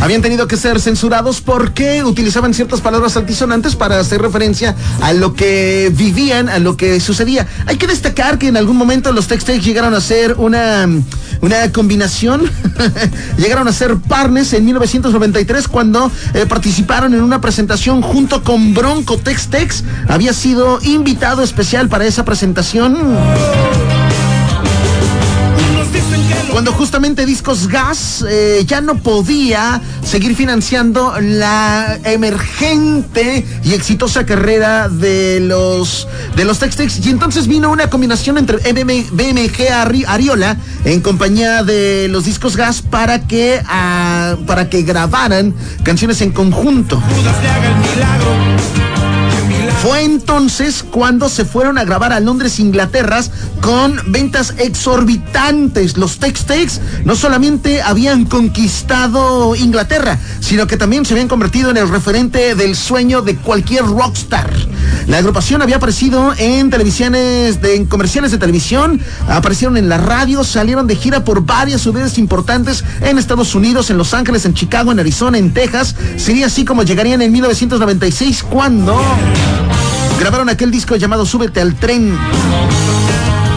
Habían 0.08 0.22
tenido 0.22 0.48
que 0.48 0.56
ser 0.56 0.80
censurados 0.80 1.42
porque 1.42 2.02
utilizaban 2.02 2.54
ciertas 2.54 2.80
palabras 2.80 3.18
altisonantes 3.18 3.76
para 3.76 4.00
hacer 4.00 4.22
referencia 4.22 4.74
a 5.02 5.12
lo 5.12 5.34
que 5.34 5.92
vivían, 5.94 6.48
a 6.48 6.58
lo 6.58 6.78
que 6.78 6.98
sucedía. 6.98 7.46
Hay 7.66 7.76
que 7.76 7.86
destacar 7.86 8.38
que 8.38 8.48
en 8.48 8.56
algún 8.56 8.78
momento 8.78 9.12
los 9.12 9.28
Tex-Tex 9.28 9.62
llegaron 9.62 9.92
a 9.92 10.00
ser 10.00 10.36
una, 10.38 10.88
una 11.42 11.72
combinación, 11.72 12.50
llegaron 13.36 13.68
a 13.68 13.72
ser 13.74 13.98
partners 13.98 14.54
en 14.54 14.64
1993 14.64 15.68
cuando 15.68 16.10
eh, 16.32 16.46
participaron 16.46 17.12
en 17.12 17.20
una 17.20 17.42
presentación 17.42 18.00
junto 18.00 18.42
con 18.42 18.72
Bronco 18.72 19.18
Tex-Tex. 19.18 19.84
Había 20.08 20.32
sido 20.32 20.78
invitado 20.84 21.42
especial 21.42 21.90
para 21.90 22.06
esa 22.06 22.24
presentación 22.24 22.96
cuando 26.58 26.72
justamente 26.72 27.24
Discos 27.24 27.68
Gas 27.68 28.24
eh, 28.28 28.64
ya 28.66 28.80
no 28.80 28.96
podía 28.96 29.80
seguir 30.02 30.34
financiando 30.34 31.14
la 31.20 32.00
emergente 32.02 33.46
y 33.62 33.74
exitosa 33.74 34.26
carrera 34.26 34.88
de 34.88 35.38
los 35.38 36.08
de 36.34 36.44
los 36.44 36.58
Tex-Tex 36.58 37.06
y 37.06 37.10
entonces 37.10 37.46
vino 37.46 37.70
una 37.70 37.88
combinación 37.88 38.38
entre 38.38 38.56
BMG 38.72 39.70
Ariola 40.08 40.56
en 40.84 41.00
compañía 41.00 41.62
de 41.62 42.08
los 42.10 42.24
Discos 42.24 42.56
Gas 42.56 42.82
para 42.82 43.28
que 43.28 43.62
ah, 43.64 44.34
para 44.44 44.68
que 44.68 44.82
grabaran 44.82 45.54
canciones 45.84 46.20
en 46.22 46.32
conjunto. 46.32 47.00
Fue 49.88 50.04
entonces 50.04 50.82
cuando 50.82 51.30
se 51.30 51.46
fueron 51.46 51.78
a 51.78 51.84
grabar 51.84 52.12
a 52.12 52.20
Londres, 52.20 52.60
Inglaterra, 52.60 53.22
con 53.62 53.98
ventas 54.08 54.52
exorbitantes. 54.58 55.96
Los 55.96 56.18
Tex-Tex 56.18 56.82
no 57.06 57.16
solamente 57.16 57.80
habían 57.80 58.26
conquistado 58.26 59.56
Inglaterra, 59.56 60.18
sino 60.40 60.66
que 60.66 60.76
también 60.76 61.06
se 61.06 61.14
habían 61.14 61.26
convertido 61.28 61.70
en 61.70 61.78
el 61.78 61.88
referente 61.88 62.54
del 62.54 62.76
sueño 62.76 63.22
de 63.22 63.36
cualquier 63.36 63.86
rockstar. 63.86 64.50
La 65.06 65.18
agrupación 65.18 65.62
había 65.62 65.76
aparecido 65.76 66.34
en 66.36 66.68
televisiones, 66.68 67.58
en 67.62 67.86
comerciales 67.86 68.30
de 68.30 68.36
televisión, 68.36 69.00
aparecieron 69.26 69.78
en 69.78 69.88
la 69.88 69.96
radio, 69.96 70.44
salieron 70.44 70.86
de 70.86 70.96
gira 70.96 71.24
por 71.24 71.46
varias 71.46 71.80
ciudades 71.80 72.18
importantes 72.18 72.84
en 73.00 73.16
Estados 73.16 73.54
Unidos, 73.54 73.88
en 73.88 73.96
Los 73.96 74.12
Ángeles, 74.12 74.44
en 74.44 74.52
Chicago, 74.52 74.92
en 74.92 75.00
Arizona, 75.00 75.38
en 75.38 75.54
Texas. 75.54 75.94
Sería 76.18 76.44
así 76.44 76.66
como 76.66 76.82
llegarían 76.82 77.22
en 77.22 77.32
1996 77.32 78.42
cuando 78.42 79.00
grabaron 80.18 80.48
aquel 80.48 80.70
disco 80.70 80.96
llamado 80.96 81.24
Súbete 81.24 81.60
al 81.60 81.74
tren. 81.74 82.16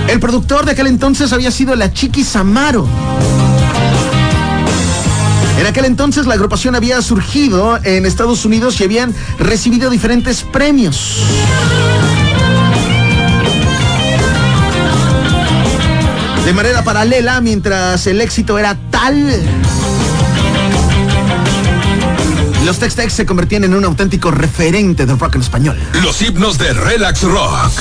El 0.07 0.19
productor 0.19 0.65
de 0.65 0.71
aquel 0.71 0.87
entonces 0.87 1.31
había 1.33 1.51
sido 1.51 1.75
la 1.75 1.91
Chiqui 1.93 2.23
Samaro. 2.23 2.87
En 5.59 5.67
aquel 5.67 5.85
entonces 5.85 6.25
la 6.25 6.33
agrupación 6.33 6.75
había 6.75 7.01
surgido 7.01 7.79
en 7.83 8.05
Estados 8.05 8.45
Unidos 8.45 8.79
y 8.81 8.83
habían 8.83 9.13
recibido 9.39 9.89
diferentes 9.89 10.43
premios. 10.43 11.19
De 16.45 16.53
manera 16.53 16.83
paralela, 16.83 17.39
mientras 17.41 18.07
el 18.07 18.19
éxito 18.19 18.57
era 18.57 18.75
tal 18.89 19.31
los 22.65 22.79
Tex-Tex 22.79 23.13
se 23.13 23.25
convertían 23.25 23.63
en 23.63 23.73
un 23.73 23.85
auténtico 23.85 24.31
referente 24.31 25.05
del 25.05 25.17
rock 25.17 25.35
en 25.35 25.41
español. 25.41 25.77
Los 26.01 26.21
himnos 26.21 26.57
de 26.57 26.73
Relax 26.73 27.23
Rock. 27.23 27.71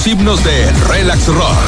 Los 0.00 0.06
himnos 0.06 0.42
de 0.42 0.72
Relax 0.88 1.26
Rock. 1.26 1.58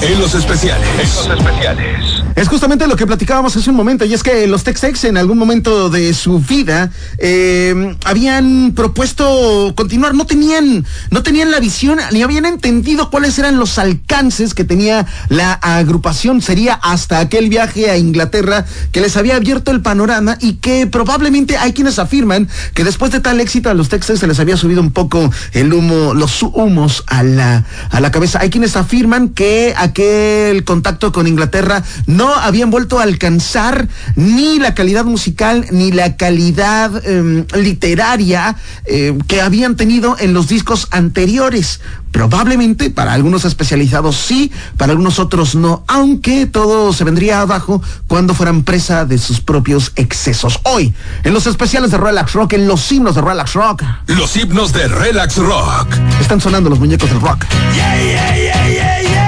En 0.00 0.20
los 0.20 0.36
especiales. 0.36 0.88
En 0.88 0.98
los 1.00 1.36
especiales. 1.36 1.95
Es 2.36 2.48
justamente 2.48 2.86
lo 2.86 2.96
que 2.96 3.06
platicábamos 3.06 3.56
hace 3.56 3.70
un 3.70 3.76
momento, 3.76 4.04
y 4.04 4.12
es 4.12 4.22
que 4.22 4.46
los 4.46 4.62
Tex-Tex 4.62 5.04
en 5.04 5.16
algún 5.16 5.38
momento 5.38 5.88
de 5.88 6.12
su 6.12 6.38
vida 6.38 6.90
eh, 7.16 7.96
habían 8.04 8.72
propuesto 8.76 9.72
continuar, 9.74 10.14
no 10.14 10.26
tenían, 10.26 10.84
no 11.10 11.22
tenían 11.22 11.50
la 11.50 11.60
visión 11.60 11.98
ni 12.12 12.22
habían 12.22 12.44
entendido 12.44 13.08
cuáles 13.08 13.38
eran 13.38 13.56
los 13.56 13.78
alcances 13.78 14.52
que 14.52 14.64
tenía 14.64 15.06
la 15.30 15.54
agrupación. 15.54 16.42
Sería 16.42 16.74
hasta 16.74 17.20
aquel 17.20 17.48
viaje 17.48 17.90
a 17.90 17.96
Inglaterra 17.96 18.66
que 18.92 19.00
les 19.00 19.16
había 19.16 19.36
abierto 19.36 19.70
el 19.70 19.80
panorama 19.80 20.36
y 20.38 20.54
que 20.54 20.86
probablemente 20.86 21.56
hay 21.56 21.72
quienes 21.72 21.98
afirman 21.98 22.50
que 22.74 22.84
después 22.84 23.12
de 23.12 23.20
tal 23.20 23.40
éxito 23.40 23.70
a 23.70 23.74
los 23.74 23.88
Tex-Tex 23.88 24.20
se 24.20 24.26
les 24.26 24.38
había 24.40 24.58
subido 24.58 24.82
un 24.82 24.92
poco 24.92 25.32
el 25.52 25.72
humo, 25.72 26.12
los 26.12 26.42
humos 26.42 27.02
a 27.06 27.22
la, 27.22 27.64
a 27.90 28.00
la 28.00 28.10
cabeza. 28.10 28.40
Hay 28.40 28.50
quienes 28.50 28.76
afirman 28.76 29.30
que 29.30 29.72
aquel 29.74 30.64
contacto 30.64 31.12
con 31.12 31.26
Inglaterra 31.26 31.82
no 32.06 32.25
habían 32.34 32.70
vuelto 32.70 32.98
a 32.98 33.02
alcanzar 33.02 33.88
ni 34.14 34.58
la 34.58 34.74
calidad 34.74 35.04
musical 35.04 35.66
ni 35.70 35.92
la 35.92 36.16
calidad 36.16 37.02
eh, 37.04 37.44
literaria 37.56 38.56
eh, 38.84 39.16
que 39.26 39.40
habían 39.40 39.76
tenido 39.76 40.16
en 40.18 40.32
los 40.32 40.48
discos 40.48 40.88
anteriores. 40.90 41.80
Probablemente 42.12 42.88
para 42.88 43.12
algunos 43.12 43.44
especializados 43.44 44.16
sí, 44.16 44.50
para 44.78 44.92
algunos 44.92 45.18
otros 45.18 45.54
no, 45.54 45.84
aunque 45.86 46.46
todo 46.46 46.92
se 46.94 47.04
vendría 47.04 47.42
abajo 47.42 47.82
cuando 48.06 48.34
fueran 48.34 48.62
presa 48.62 49.04
de 49.04 49.18
sus 49.18 49.40
propios 49.40 49.92
excesos. 49.96 50.60
Hoy, 50.62 50.94
en 51.24 51.34
los 51.34 51.46
especiales 51.46 51.90
de 51.90 51.98
Relax 51.98 52.32
Rock, 52.32 52.54
en 52.54 52.66
los 52.66 52.90
himnos 52.90 53.14
de 53.14 53.20
Relax 53.20 53.52
Rock. 53.52 53.82
Los 54.06 54.34
himnos 54.36 54.72
de 54.72 54.88
Relax 54.88 55.36
Rock. 55.36 55.88
Están 56.20 56.40
sonando 56.40 56.70
los 56.70 56.78
muñecos 56.78 57.10
del 57.10 57.20
rock. 57.20 57.44
Yeah, 57.74 58.02
yeah, 58.02 58.36
yeah, 58.68 59.25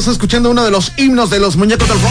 estás 0.00 0.14
escuchando 0.14 0.50
uno 0.50 0.64
de 0.64 0.70
los 0.70 0.92
himnos 0.96 1.28
de 1.28 1.38
los 1.38 1.56
muñecos 1.56 1.86
del 1.86 2.00
rock. 2.00 2.10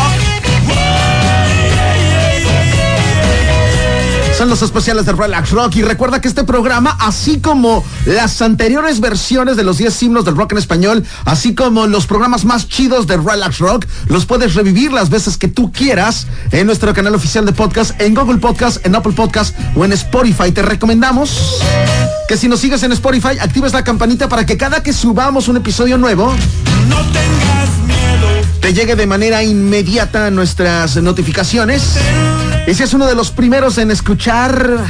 Son 4.37 4.47
los 4.47 4.61
especiales 4.61 5.07
de 5.07 5.11
Relax 5.11 5.49
Rock 5.49 5.77
y 5.77 5.81
recuerda 5.81 6.21
que 6.21 6.27
este 6.27 6.43
programa, 6.43 6.95
así 6.99 7.39
como 7.39 7.83
las 8.05 8.41
anteriores 8.43 8.99
versiones 8.99 9.57
de 9.57 9.63
los 9.63 9.79
10 9.79 10.03
himnos 10.03 10.23
del 10.23 10.35
rock 10.35 10.51
en 10.51 10.59
español, 10.59 11.03
así 11.25 11.55
como 11.55 11.87
los 11.87 12.05
programas 12.05 12.45
más 12.45 12.67
chidos 12.67 13.07
de 13.07 13.17
Relax 13.17 13.57
Rock, 13.57 13.87
los 14.07 14.25
puedes 14.27 14.53
revivir 14.53 14.93
las 14.93 15.09
veces 15.09 15.37
que 15.37 15.47
tú 15.47 15.71
quieras 15.71 16.27
en 16.51 16.67
nuestro 16.67 16.93
canal 16.93 17.15
oficial 17.15 17.45
de 17.45 17.53
podcast, 17.53 17.99
en 17.99 18.13
Google 18.13 18.37
Podcast, 18.37 18.85
en 18.85 18.95
Apple 18.95 19.13
Podcast 19.13 19.57
o 19.75 19.83
en 19.83 19.93
Spotify. 19.93 20.51
Te 20.51 20.61
recomendamos 20.61 21.59
que 22.27 22.37
si 22.37 22.47
nos 22.47 22.59
sigues 22.59 22.83
en 22.83 22.91
Spotify, 22.91 23.39
actives 23.41 23.73
la 23.73 23.83
campanita 23.83 24.29
para 24.29 24.45
que 24.45 24.57
cada 24.57 24.83
que 24.83 24.93
subamos 24.93 25.47
un 25.47 25.57
episodio 25.57 25.97
nuevo. 25.97 26.31
Te 28.69 28.75
llegue 28.75 28.95
de 28.95 29.07
manera 29.07 29.41
inmediata 29.41 30.29
nuestras 30.29 30.95
notificaciones. 30.97 31.95
Y 32.67 32.75
si 32.75 32.83
es 32.83 32.93
uno 32.93 33.07
de 33.07 33.15
los 33.15 33.31
primeros 33.31 33.79
en 33.79 33.89
escuchar 33.89 34.85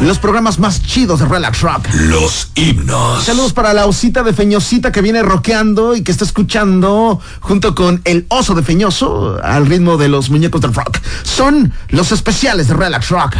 los 0.00 0.18
programas 0.18 0.58
más 0.58 0.82
chidos 0.82 1.20
de 1.20 1.26
Relax 1.26 1.60
Rock. 1.60 1.88
Los 1.92 2.48
himnos. 2.54 3.24
Saludos 3.24 3.52
para 3.52 3.74
la 3.74 3.84
osita 3.84 4.22
de 4.22 4.32
Feñosita 4.32 4.90
que 4.90 5.02
viene 5.02 5.22
rockeando 5.22 5.94
y 5.94 6.02
que 6.02 6.12
está 6.12 6.24
escuchando 6.24 7.20
junto 7.40 7.74
con 7.74 8.00
el 8.04 8.24
oso 8.28 8.54
de 8.54 8.62
Feñoso 8.62 9.38
al 9.42 9.66
ritmo 9.66 9.98
de 9.98 10.08
los 10.08 10.30
muñecos 10.30 10.62
del 10.62 10.72
rock. 10.72 10.96
Son 11.22 11.74
los 11.90 12.10
especiales 12.10 12.68
de 12.68 12.74
Relax 12.74 13.10
Rock. 13.10 13.36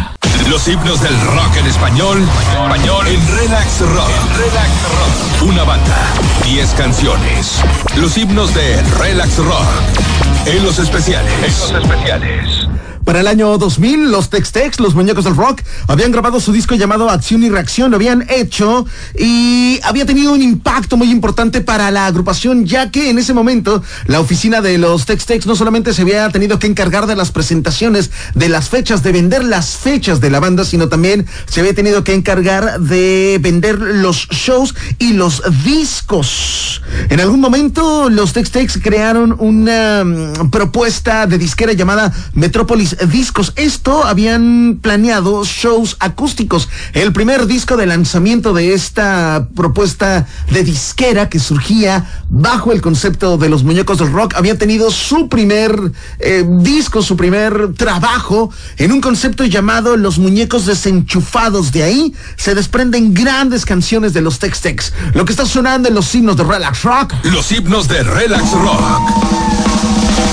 Los 0.50 0.66
himnos 0.66 1.00
del 1.00 1.14
rock 1.26 1.56
en 1.60 1.66
español. 1.66 2.28
Español 2.52 3.06
en 3.06 3.36
Relax 3.36 3.80
Rock. 3.82 4.10
Relax 4.36 4.70
Rock. 4.82 5.48
Una 5.48 5.62
banda. 5.62 5.96
10 6.44 6.70
canciones. 6.74 7.62
Los 7.96 8.18
himnos 8.18 8.52
de 8.52 8.82
Relax 8.98 9.36
Rock. 9.36 9.68
En 10.46 10.64
los 10.64 10.80
especiales. 10.80 11.32
En 11.36 11.42
los 11.42 11.84
especiales. 11.84 12.68
Para 13.10 13.22
el 13.22 13.26
año 13.26 13.58
2000, 13.58 14.12
los 14.12 14.30
Tex-Tex, 14.30 14.78
los 14.78 14.94
muñecos 14.94 15.24
del 15.24 15.34
rock, 15.34 15.62
habían 15.88 16.12
grabado 16.12 16.38
su 16.38 16.52
disco 16.52 16.76
llamado 16.76 17.10
Acción 17.10 17.42
y 17.42 17.50
Reacción, 17.50 17.90
lo 17.90 17.96
habían 17.96 18.24
hecho 18.30 18.86
y 19.18 19.80
había 19.82 20.06
tenido 20.06 20.32
un 20.32 20.40
impacto 20.40 20.96
muy 20.96 21.10
importante 21.10 21.60
para 21.60 21.90
la 21.90 22.06
agrupación, 22.06 22.66
ya 22.66 22.92
que 22.92 23.10
en 23.10 23.18
ese 23.18 23.34
momento 23.34 23.82
la 24.06 24.20
oficina 24.20 24.60
de 24.60 24.78
los 24.78 25.06
Tex-Tex 25.06 25.44
no 25.48 25.56
solamente 25.56 25.92
se 25.92 26.02
había 26.02 26.30
tenido 26.30 26.60
que 26.60 26.68
encargar 26.68 27.08
de 27.08 27.16
las 27.16 27.32
presentaciones, 27.32 28.12
de 28.36 28.48
las 28.48 28.68
fechas, 28.68 29.02
de 29.02 29.10
vender 29.10 29.42
las 29.42 29.76
fechas 29.76 30.20
de 30.20 30.30
la 30.30 30.38
banda, 30.38 30.64
sino 30.64 30.88
también 30.88 31.26
se 31.48 31.58
había 31.58 31.74
tenido 31.74 32.04
que 32.04 32.14
encargar 32.14 32.78
de 32.78 33.40
vender 33.40 33.80
los 33.80 34.28
shows 34.28 34.76
y 35.00 35.14
los 35.14 35.42
discos. 35.64 36.80
En 37.08 37.18
algún 37.18 37.40
momento 37.40 38.08
los 38.08 38.32
Tex-Tex 38.34 38.78
crearon 38.80 39.34
una 39.36 40.04
mm, 40.04 40.50
propuesta 40.50 41.26
de 41.26 41.38
disquera 41.38 41.72
llamada 41.72 42.12
Metrópolis 42.34 42.99
Discos. 43.08 43.52
Esto 43.56 44.04
habían 44.04 44.78
planeado 44.82 45.44
shows 45.44 45.96
acústicos. 46.00 46.68
El 46.92 47.12
primer 47.12 47.46
disco 47.46 47.76
de 47.76 47.86
lanzamiento 47.86 48.52
de 48.52 48.74
esta 48.74 49.48
propuesta 49.54 50.26
de 50.50 50.62
disquera 50.64 51.28
que 51.28 51.38
surgía 51.38 52.24
bajo 52.28 52.72
el 52.72 52.80
concepto 52.80 53.38
de 53.38 53.48
los 53.48 53.64
muñecos 53.64 53.98
del 53.98 54.12
rock 54.12 54.34
había 54.36 54.56
tenido 54.58 54.90
su 54.90 55.28
primer 55.28 55.92
eh, 56.18 56.44
disco, 56.60 57.02
su 57.02 57.16
primer 57.16 57.74
trabajo 57.74 58.50
en 58.76 58.92
un 58.92 59.00
concepto 59.00 59.44
llamado 59.44 59.96
Los 59.96 60.18
Muñecos 60.18 60.66
Desenchufados. 60.66 61.72
De 61.72 61.82
ahí 61.82 62.14
se 62.36 62.54
desprenden 62.54 63.14
grandes 63.14 63.64
canciones 63.64 64.12
de 64.12 64.20
los 64.20 64.38
Tex-Tex. 64.38 64.92
Lo 65.14 65.24
que 65.24 65.32
está 65.32 65.46
sonando 65.46 65.88
en 65.88 65.94
los 65.94 66.14
himnos 66.14 66.36
de 66.36 66.44
Relax 66.44 66.82
Rock. 66.82 67.14
Los 67.24 67.50
himnos 67.52 67.88
de 67.88 68.02
Relax 68.02 68.52
Rock. 68.52 70.29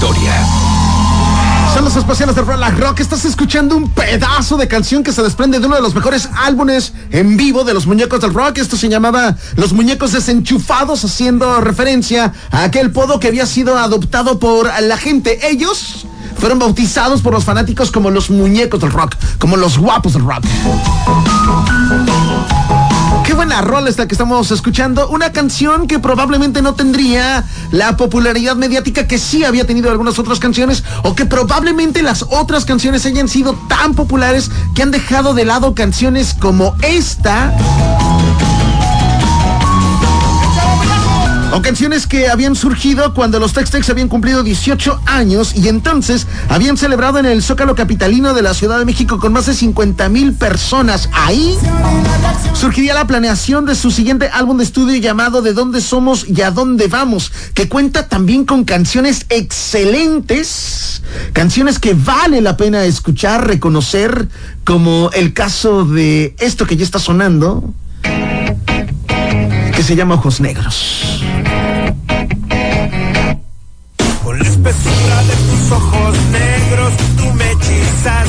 Trayectoria. 0.00 0.32
Son 1.74 1.84
los 1.84 1.96
especiales 1.96 2.34
de 2.34 2.42
Relax 2.42 2.80
Rock. 2.80 3.00
Estás 3.00 3.24
escuchando 3.24 3.76
un 3.76 3.90
pedazo 3.90 4.56
de 4.56 4.66
canción 4.66 5.04
que 5.04 5.12
se 5.12 5.22
desprende 5.22 5.60
de 5.60 5.66
uno 5.66 5.76
de 5.76 5.82
los 5.82 5.94
mejores 5.94 6.28
álbumes 6.36 6.92
en 7.10 7.36
vivo 7.36 7.64
de 7.64 7.74
los 7.74 7.86
muñecos 7.86 8.20
del 8.20 8.34
rock. 8.34 8.58
Esto 8.58 8.76
se 8.76 8.88
llamaba 8.88 9.36
Los 9.56 9.72
Muñecos 9.72 10.12
Desenchufados, 10.12 11.04
haciendo 11.04 11.60
referencia 11.60 12.32
a 12.50 12.64
aquel 12.64 12.90
podo 12.90 13.20
que 13.20 13.28
había 13.28 13.46
sido 13.46 13.78
adoptado 13.78 14.38
por 14.38 14.70
la 14.82 14.96
gente. 14.96 15.48
Ellos 15.48 16.06
fueron 16.38 16.58
bautizados 16.58 17.20
por 17.20 17.32
los 17.32 17.44
fanáticos 17.44 17.90
como 17.90 18.10
los 18.10 18.30
muñecos 18.30 18.80
del 18.80 18.90
rock, 18.90 19.14
como 19.38 19.56
los 19.56 19.78
guapos 19.78 20.14
del 20.14 20.24
rock. 20.24 20.44
Qué 23.30 23.36
buena 23.36 23.60
rola 23.60 23.88
esta 23.88 24.08
que 24.08 24.14
estamos 24.16 24.50
escuchando. 24.50 25.08
Una 25.08 25.30
canción 25.30 25.86
que 25.86 26.00
probablemente 26.00 26.62
no 26.62 26.74
tendría 26.74 27.44
la 27.70 27.96
popularidad 27.96 28.56
mediática 28.56 29.06
que 29.06 29.18
sí 29.18 29.44
había 29.44 29.64
tenido 29.64 29.88
algunas 29.88 30.18
otras 30.18 30.40
canciones 30.40 30.82
o 31.04 31.14
que 31.14 31.26
probablemente 31.26 32.02
las 32.02 32.24
otras 32.28 32.64
canciones 32.64 33.06
hayan 33.06 33.28
sido 33.28 33.54
tan 33.68 33.94
populares 33.94 34.50
que 34.74 34.82
han 34.82 34.90
dejado 34.90 35.32
de 35.32 35.44
lado 35.44 35.76
canciones 35.76 36.34
como 36.40 36.74
esta 36.82 37.54
O 41.52 41.62
canciones 41.62 42.06
que 42.06 42.28
habían 42.28 42.54
surgido 42.54 43.12
cuando 43.12 43.40
los 43.40 43.52
Tex-Tex 43.52 43.90
habían 43.90 44.08
cumplido 44.08 44.44
18 44.44 45.00
años 45.06 45.52
y 45.56 45.68
entonces 45.68 46.28
habían 46.48 46.76
celebrado 46.76 47.18
en 47.18 47.26
el 47.26 47.42
Zócalo 47.42 47.74
Capitalino 47.74 48.34
de 48.34 48.42
la 48.42 48.54
Ciudad 48.54 48.78
de 48.78 48.84
México 48.84 49.18
con 49.18 49.32
más 49.32 49.46
de 49.46 49.54
50 49.54 50.08
mil 50.10 50.34
personas. 50.34 51.08
Ahí 51.12 51.56
surgiría 52.54 52.94
la 52.94 53.06
planeación 53.06 53.66
de 53.66 53.74
su 53.74 53.90
siguiente 53.90 54.30
álbum 54.32 54.58
de 54.58 54.64
estudio 54.64 54.96
llamado 55.00 55.42
De 55.42 55.52
dónde 55.52 55.80
somos 55.80 56.24
y 56.28 56.40
a 56.42 56.52
dónde 56.52 56.86
vamos, 56.86 57.32
que 57.52 57.68
cuenta 57.68 58.06
también 58.06 58.44
con 58.44 58.64
canciones 58.64 59.26
excelentes, 59.28 61.02
canciones 61.32 61.80
que 61.80 61.94
vale 61.94 62.40
la 62.42 62.56
pena 62.56 62.84
escuchar, 62.84 63.48
reconocer, 63.48 64.28
como 64.62 65.10
el 65.14 65.32
caso 65.32 65.84
de 65.84 66.36
esto 66.38 66.64
que 66.64 66.76
ya 66.76 66.84
está 66.84 67.00
sonando, 67.00 67.74
que 69.74 69.82
se 69.82 69.96
llama 69.96 70.14
Ojos 70.14 70.40
Negros. 70.40 71.24
Con 74.24 74.38
la 74.38 74.44
espesura 74.44 75.22
de 75.22 75.36
tus 75.48 75.72
ojos 75.72 76.16
negros 76.32 76.92
tú 77.16 77.32
me 77.34 77.50
hechizaste. 77.52 78.19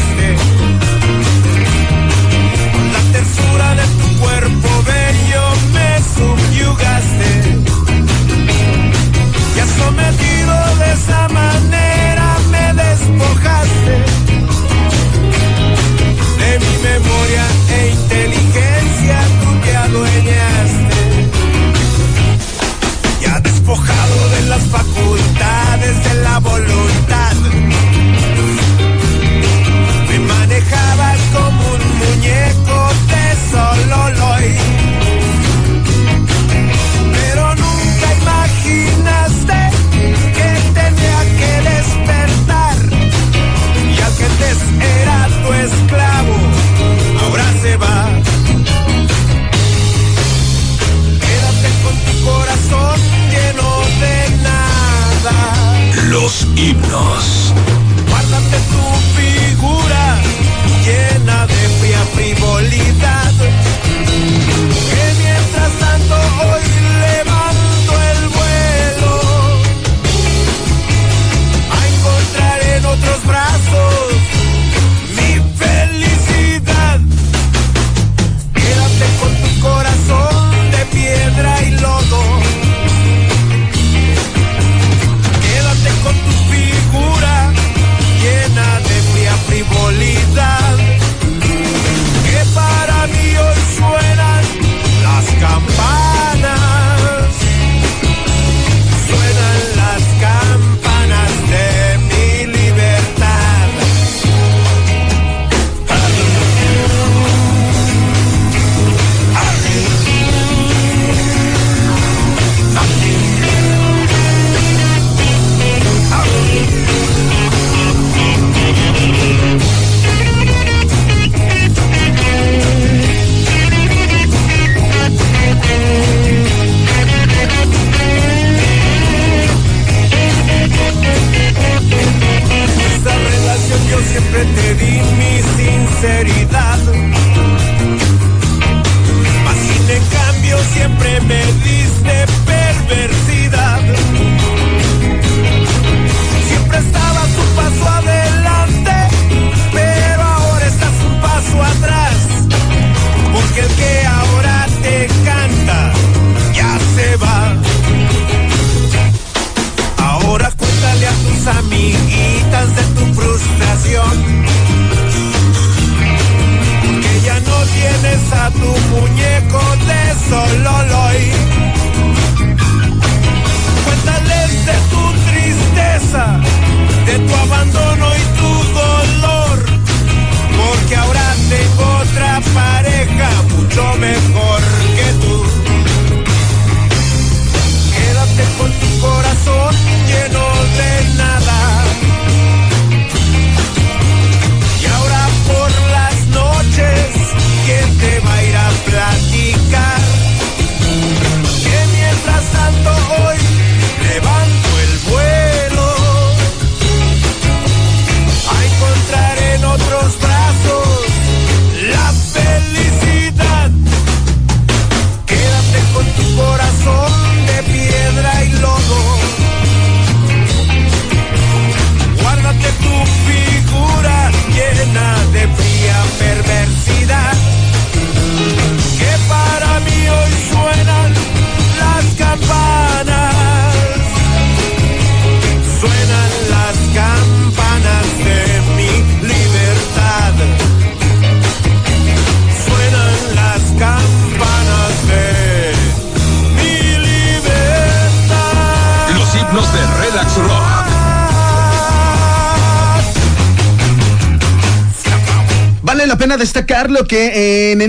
Lo 257.02 257.08
que 257.08 257.30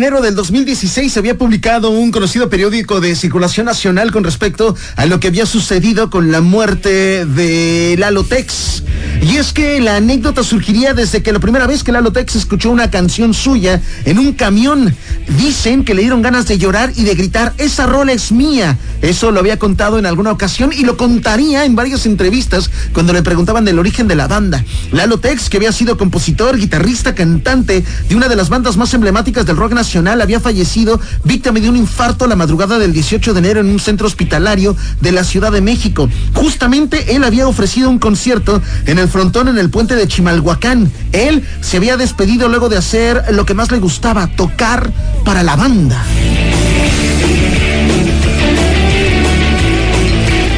enero 0.03 0.21
del 0.21 0.35
2016 0.35 1.13
se 1.13 1.19
había 1.21 1.39
publicado 1.39 1.91
un 1.91 2.11
conocido 2.11 2.51
periódico 2.51 3.01
de 3.01 3.15
circulación 3.15 3.67
nacional 3.67 4.11
con 4.11 4.25
respecto 4.25 4.75
a 4.97 5.07
lo 5.07 5.21
que 5.21 5.29
había 5.29 5.47
sucedido 5.47 6.11
con 6.11 6.33
la 6.33 6.41
muerte 6.41 7.25
de 7.25 7.95
Lalo 7.97 8.25
Tex. 8.25 8.83
Y 9.23 9.37
es 9.37 9.53
que 9.53 9.81
la 9.81 9.97
anécdota 9.97 10.43
surgiría 10.43 10.93
desde 10.93 11.23
que 11.23 11.33
la 11.33 11.39
primera 11.39 11.69
vez 11.69 11.85
que 11.85 11.93
Lalo 11.93 12.11
Tex 12.11 12.35
escuchó 12.35 12.71
una 12.71 12.91
canción 12.91 13.33
suya 13.33 13.81
en 14.05 14.19
un 14.19 14.33
camión. 14.33 14.93
Dicen 15.39 15.85
que 15.85 15.95
le 15.95 16.03
dieron 16.03 16.21
ganas 16.21 16.49
de 16.49 16.59
llorar 16.59 16.93
y 16.97 17.05
de 17.05 17.15
gritar, 17.15 17.55
esa 17.59 17.87
rola 17.87 18.11
es 18.11 18.33
mía. 18.33 18.77
Eso 19.03 19.31
lo 19.31 19.39
había 19.39 19.61
contado 19.61 20.01
en 20.01 20.07
alguna 20.07 20.33
ocasión 20.33 20.73
y 20.77 20.85
lo 20.85 20.97
contaría 20.97 21.65
en 21.65 21.77
varias 21.77 22.07
entrevistas 22.07 22.69
cuando 22.93 23.13
le 23.13 23.23
preguntaban 23.23 23.65
del 23.65 23.79
origen 23.79 24.09
de 24.09 24.17
la 24.17 24.27
banda. 24.27 24.65
Lalo 24.91 25.21
Tex, 25.21 25.49
que 25.49 25.59
había 25.59 25.71
sido 25.71 25.97
compositor, 25.97 26.59
guitarrista, 26.59 27.15
cantante 27.15 27.85
de 28.09 28.17
una 28.17 28.27
de 28.27 28.35
las 28.35 28.49
bandas 28.49 28.77
más 28.77 28.93
emblemáticas 28.95 29.47
del 29.47 29.57
rock 29.57 29.73
nacional, 29.73 29.91
había 29.99 30.40
fallecido 30.40 30.99
víctima 31.24 31.61
de 31.61 31.68
un 31.68 31.76
infarto 31.76 32.26
la 32.26 32.36
madrugada 32.36 32.78
del 32.78 32.93
18 32.93 33.34
de 33.34 33.38
enero 33.38 33.61
en 33.61 33.68
un 33.68 33.78
centro 33.78 34.07
hospitalario 34.07 34.76
de 35.01 35.12
la 35.12 35.24
Ciudad 35.24 35.53
de 35.53 35.61
México. 35.61 36.09
Justamente 36.34 37.14
él 37.14 37.24
había 37.24 37.47
ofrecido 37.47 37.90
un 37.90 37.99
concierto 37.99 38.62
en 38.86 38.99
el 38.99 39.09
frontón 39.09 39.49
en 39.49 39.59
el 39.59 39.70
puente 39.70 39.95
de 39.95 40.09
Chimalhuacán. 40.09 40.90
Él 41.12 41.45
se 41.61 41.76
había 41.76 41.97
despedido 41.97 42.49
luego 42.49 42.68
de 42.68 42.78
hacer 42.78 43.22
lo 43.32 43.45
que 43.45 43.55
más 43.55 43.70
le 43.70 43.78
gustaba, 43.78 44.28
tocar 44.28 44.93
para 45.24 45.43
la 45.43 45.57
banda. 45.57 46.03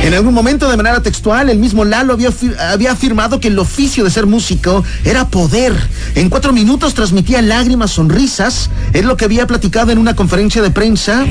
En 0.05 0.13
algún 0.13 0.35
momento, 0.35 0.69
de 0.69 0.77
manera 0.77 1.03
textual, 1.03 1.49
el 1.49 1.59
mismo 1.59 1.83
Lalo 1.83 2.13
había, 2.13 2.29
había, 2.71 2.93
afirmado 2.93 3.41
que 3.41 3.49
el 3.49 3.59
oficio 3.59 4.05
de 4.05 4.11
ser 4.11 4.27
músico 4.27 4.85
era 5.03 5.29
poder. 5.29 5.73
En 6.15 6.29
cuatro 6.29 6.53
minutos 6.53 6.93
transmitía 6.93 7.41
lágrimas, 7.41 7.93
sonrisas. 7.93 8.69
Es 8.93 9.03
lo 9.07 9.17
que 9.17 9.25
había 9.25 9.47
platicado 9.47 9.93
en 9.93 9.99
una 9.99 10.15
conferencia 10.15 10.61
de 10.61 10.71
prensa. 10.71 11.25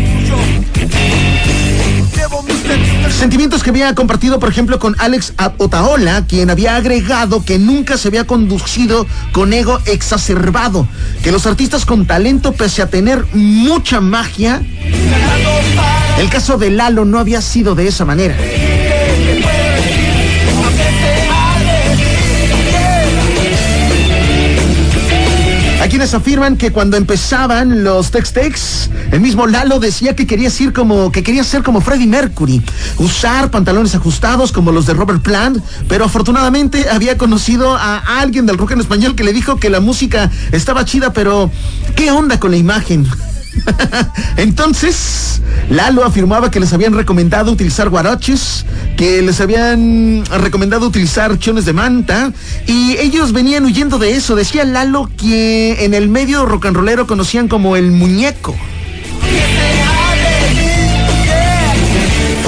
Sentimientos 3.18 3.64
que 3.64 3.70
había 3.70 3.94
compartido, 3.96 4.40
por 4.40 4.50
ejemplo, 4.50 4.80
con 4.80 4.96
Alex 5.00 5.34
Otaola, 5.58 6.26
quien 6.28 6.50
había 6.50 6.76
agregado 6.76 7.44
que 7.44 7.60
nunca 7.60 7.98
se 7.98 8.08
había 8.10 8.26
conducido 8.26 9.06
con 9.32 9.54
ego 9.54 9.80
exacerbado, 9.86 10.88
que 11.24 11.32
los 11.32 11.46
artistas 11.46 11.86
con 11.86 12.06
talento, 12.06 12.54
pese 12.54 12.82
a 12.82 12.90
tener 12.90 13.26
mucha 13.34 14.02
magia, 14.02 14.62
el 16.20 16.30
caso 16.30 16.58
de 16.58 16.72
Lalo 16.72 17.06
no 17.06 17.20
había 17.20 17.42
sido 17.42 17.76
de 17.76 17.88
esa 17.88 18.06
manera. 18.06 18.36
Afirman 26.12 26.58
que 26.58 26.72
cuando 26.72 26.98
empezaban 26.98 27.84
los 27.86 28.12
Tex-Tex, 28.12 28.90
el 29.12 29.22
mismo 29.22 29.48
Lalo 29.48 29.80
decía 29.80 30.16
que 30.16 30.28
quería 30.28 30.50
ser 30.50 30.74
como, 30.74 31.12
que 31.14 31.24
quería 31.24 31.44
ser 31.46 31.64
como 31.64 31.80
Freddie 31.80 32.08
Mercury, 32.08 32.62
usar 32.98 33.50
pantalones 33.52 33.96
ajustados 33.96 34.52
como 34.52 34.74
los 34.74 34.86
de 34.86 34.96
Robert 34.96 35.22
Plant, 35.22 35.64
pero 35.88 36.04
afortunadamente 36.04 36.90
había 36.90 37.18
conocido 37.18 37.76
a 37.78 38.00
alguien 38.20 38.46
del 38.46 38.58
rock 38.58 38.72
en 38.72 38.82
español 38.82 39.16
que 39.16 39.24
le 39.24 39.32
dijo 39.32 39.56
que 39.58 39.70
la 39.70 39.80
música 39.80 40.30
estaba 40.52 40.84
chida, 40.84 41.14
pero 41.14 41.50
¿qué 41.96 42.12
onda 42.12 42.38
con 42.40 42.52
la 42.52 42.58
imagen? 42.58 43.08
Entonces, 44.38 45.42
Lalo 45.70 46.04
afirmaba 46.04 46.52
que 46.52 46.60
les 46.60 46.74
habían 46.74 46.94
recomendado 46.94 47.52
utilizar 47.52 47.90
guaraches, 47.90 48.66
que 48.98 49.22
les 49.22 49.40
habían 49.42 50.24
recomendado 50.26 50.88
utilizar 50.88 51.38
chones 51.40 51.66
de 51.66 51.74
manta, 51.74 52.32
y 52.68 52.98
ellos 52.98 53.34
venían 53.34 53.66
huyendo 53.66 53.98
de 54.00 54.16
eso. 54.16 54.36
Decía 54.36 54.64
Lalo 54.66 55.10
que 55.18 55.86
en 55.86 55.94
el 55.94 56.10
medio 56.10 56.46
rollero 56.46 57.08
conocían 57.08 57.48
como 57.48 57.76
el 57.76 57.92
muñeco. 57.92 58.56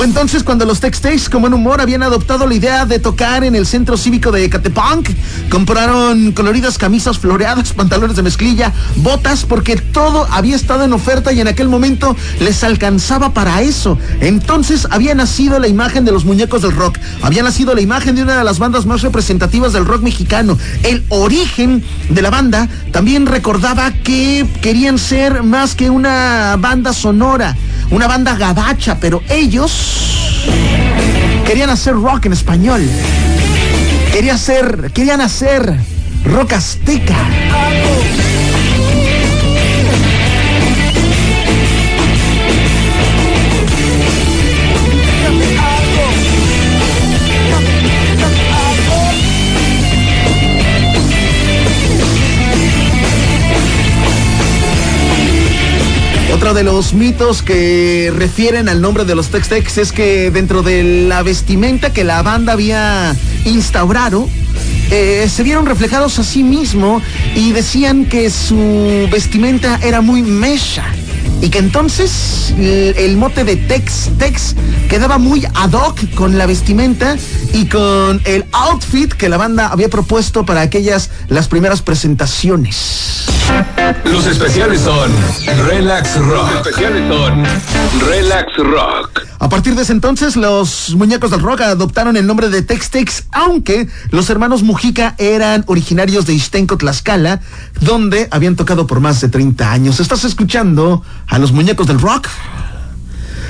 Entonces 0.05 0.43
cuando 0.43 0.65
los 0.65 0.81
Tex-Tex, 0.81 1.29
como 1.29 1.47
en 1.47 1.55
humor, 1.55 1.81
habían 1.81 2.03
adoptado 2.03 2.45
la 2.45 2.53
idea 2.53 2.85
de 2.85 2.99
tocar 2.99 3.43
en 3.43 3.55
el 3.55 3.65
centro 3.65 3.97
cívico 3.97 4.31
de 4.31 4.47
Catepunk, 4.51 5.09
compraron 5.49 6.31
coloridas 6.31 6.77
camisas 6.77 7.17
floreadas, 7.17 7.73
pantalones 7.73 8.15
de 8.15 8.21
mezclilla, 8.21 8.71
botas, 8.97 9.45
porque 9.45 9.77
todo 9.77 10.27
había 10.29 10.55
estado 10.55 10.83
en 10.83 10.93
oferta 10.93 11.33
y 11.33 11.41
en 11.41 11.47
aquel 11.47 11.69
momento 11.69 12.15
les 12.39 12.63
alcanzaba 12.63 13.33
para 13.33 13.63
eso. 13.63 13.97
Entonces 14.21 14.87
había 14.91 15.15
nacido 15.15 15.57
la 15.57 15.67
imagen 15.67 16.05
de 16.05 16.11
los 16.11 16.23
muñecos 16.23 16.61
del 16.61 16.73
rock, 16.73 16.99
había 17.23 17.41
nacido 17.41 17.73
la 17.73 17.81
imagen 17.81 18.15
de 18.15 18.21
una 18.21 18.37
de 18.37 18.43
las 18.43 18.59
bandas 18.59 18.85
más 18.85 19.01
representativas 19.01 19.73
del 19.73 19.87
rock 19.87 20.03
mexicano. 20.03 20.55
El 20.83 21.03
origen 21.09 21.83
de 22.09 22.21
la 22.21 22.29
banda 22.29 22.69
también 22.91 23.25
recordaba 23.25 23.91
que 23.91 24.45
querían 24.61 24.99
ser 24.99 25.41
más 25.41 25.73
que 25.73 25.89
una 25.89 26.57
banda 26.59 26.93
sonora, 26.93 27.57
una 27.91 28.07
banda 28.07 28.35
gabacha, 28.35 28.97
pero 28.99 29.21
ellos 29.29 29.71
querían 31.45 31.69
hacer 31.69 31.93
rock 31.93 32.25
en 32.25 32.33
español. 32.33 32.87
Querían 34.11 34.35
hacer, 34.35 34.91
querían 34.93 35.21
hacer 35.21 35.77
rock 36.23 36.53
azteca. 36.53 37.15
Otro 56.45 56.53
de 56.53 56.63
los 56.63 56.93
mitos 56.93 57.41
que 57.41 58.13
refieren 58.15 58.69
al 58.69 58.79
nombre 58.79 59.03
de 59.03 59.15
los 59.15 59.29
Tex-Tex 59.31 59.79
es 59.79 59.91
que 59.91 60.29
dentro 60.29 60.61
de 60.61 60.83
la 61.07 61.23
vestimenta 61.23 61.91
que 61.91 62.03
la 62.03 62.21
banda 62.21 62.53
había 62.53 63.15
instaurado, 63.45 64.29
eh, 64.91 65.27
se 65.27 65.41
vieron 65.41 65.65
reflejados 65.65 66.19
a 66.19 66.23
sí 66.23 66.43
mismo 66.43 67.01
y 67.33 67.51
decían 67.51 68.05
que 68.05 68.29
su 68.29 69.09
vestimenta 69.11 69.79
era 69.81 70.01
muy 70.01 70.21
mecha 70.21 70.85
y 71.45 71.49
que 71.51 71.59
entonces 71.59 72.51
el, 72.57 72.95
el, 72.97 73.17
mote 73.17 73.43
de 73.43 73.55
Tex 73.55 74.09
Tex 74.17 74.55
quedaba 74.89 75.19
muy 75.19 75.45
ad 75.53 75.73
hoc 75.73 75.99
con 76.15 76.39
la 76.39 76.47
vestimenta 76.47 77.17
y 77.53 77.67
con 77.67 78.19
el 78.25 78.45
outfit 78.51 79.13
que 79.13 79.29
la 79.29 79.37
banda 79.37 79.67
había 79.67 79.87
propuesto 79.87 80.43
para 80.43 80.61
aquellas 80.61 81.11
las 81.27 81.47
primeras 81.47 81.83
presentaciones. 81.83 83.25
Los 84.05 84.25
especiales 84.25 84.81
son 84.81 85.11
Relax 85.67 86.17
Rock. 86.17 86.51
Los 86.51 86.67
especiales 86.67 87.07
son 87.13 87.43
Relax 88.07 88.57
Rock. 88.57 89.24
A 89.39 89.49
partir 89.49 89.75
de 89.75 89.81
ese 89.81 89.91
entonces, 89.91 90.35
los 90.35 90.95
muñecos 90.95 91.31
del 91.31 91.41
rock 91.41 91.61
adoptaron 91.61 92.15
el 92.15 92.25
nombre 92.25 92.49
de 92.49 92.61
Tex 92.61 92.89
Tex, 92.89 93.23
aunque 93.31 93.87
los 94.11 94.29
hermanos 94.29 94.63
Mujica 94.63 95.15
eran 95.17 95.63
originarios 95.67 96.25
de 96.25 96.33
Ixtenco, 96.33 96.77
Tlaxcala, 96.77 97.41
donde 97.81 98.27
habían 98.31 98.55
tocado 98.55 98.87
por 98.87 99.01
más 99.01 99.19
de 99.21 99.29
30 99.29 99.71
años. 99.71 99.99
¿Estás 99.99 100.23
escuchando 100.23 101.03
a 101.27 101.37
los 101.37 101.51
muñecos 101.51 101.87
del 101.87 101.99
rock? 101.99 102.27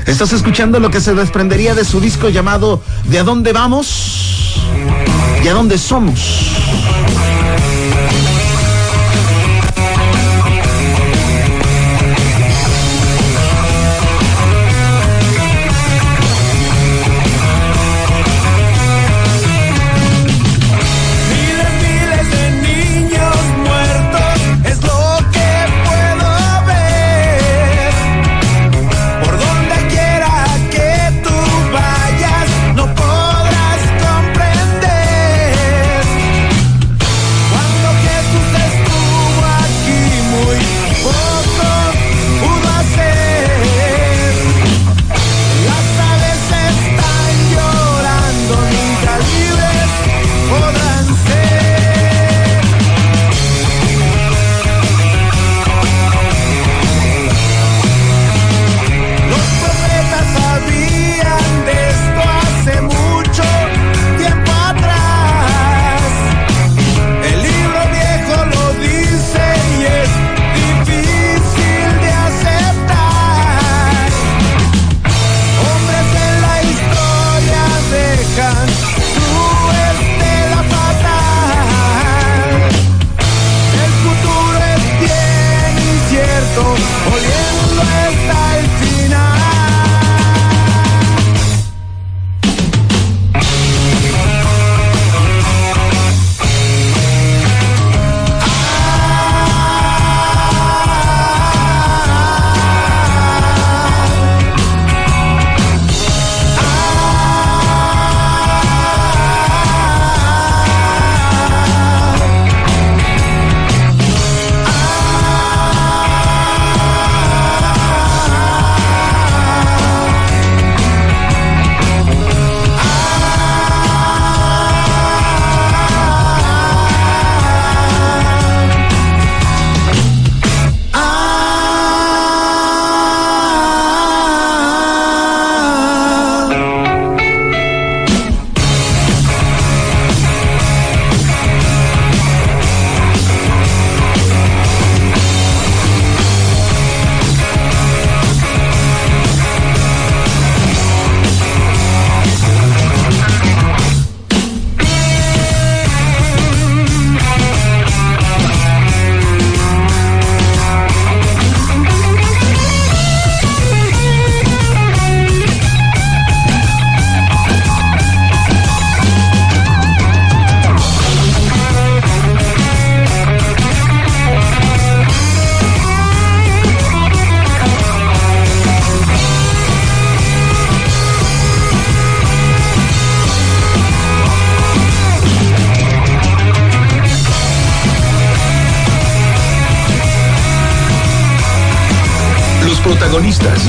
¿Estás 0.07 0.33
escuchando 0.33 0.79
lo 0.79 0.89
que 0.89 1.01
se 1.01 1.13
desprendería 1.13 1.73
de 1.73 1.83
su 1.83 1.99
disco 1.99 2.29
llamado 2.29 2.83
¿De 3.09 3.19
a 3.19 3.23
dónde 3.23 3.53
vamos? 3.53 4.55
¿Y 5.43 5.47
a 5.47 5.53
dónde 5.53 5.77
somos? 5.77 6.19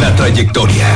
La 0.01 0.15
trayectoria. 0.17 0.87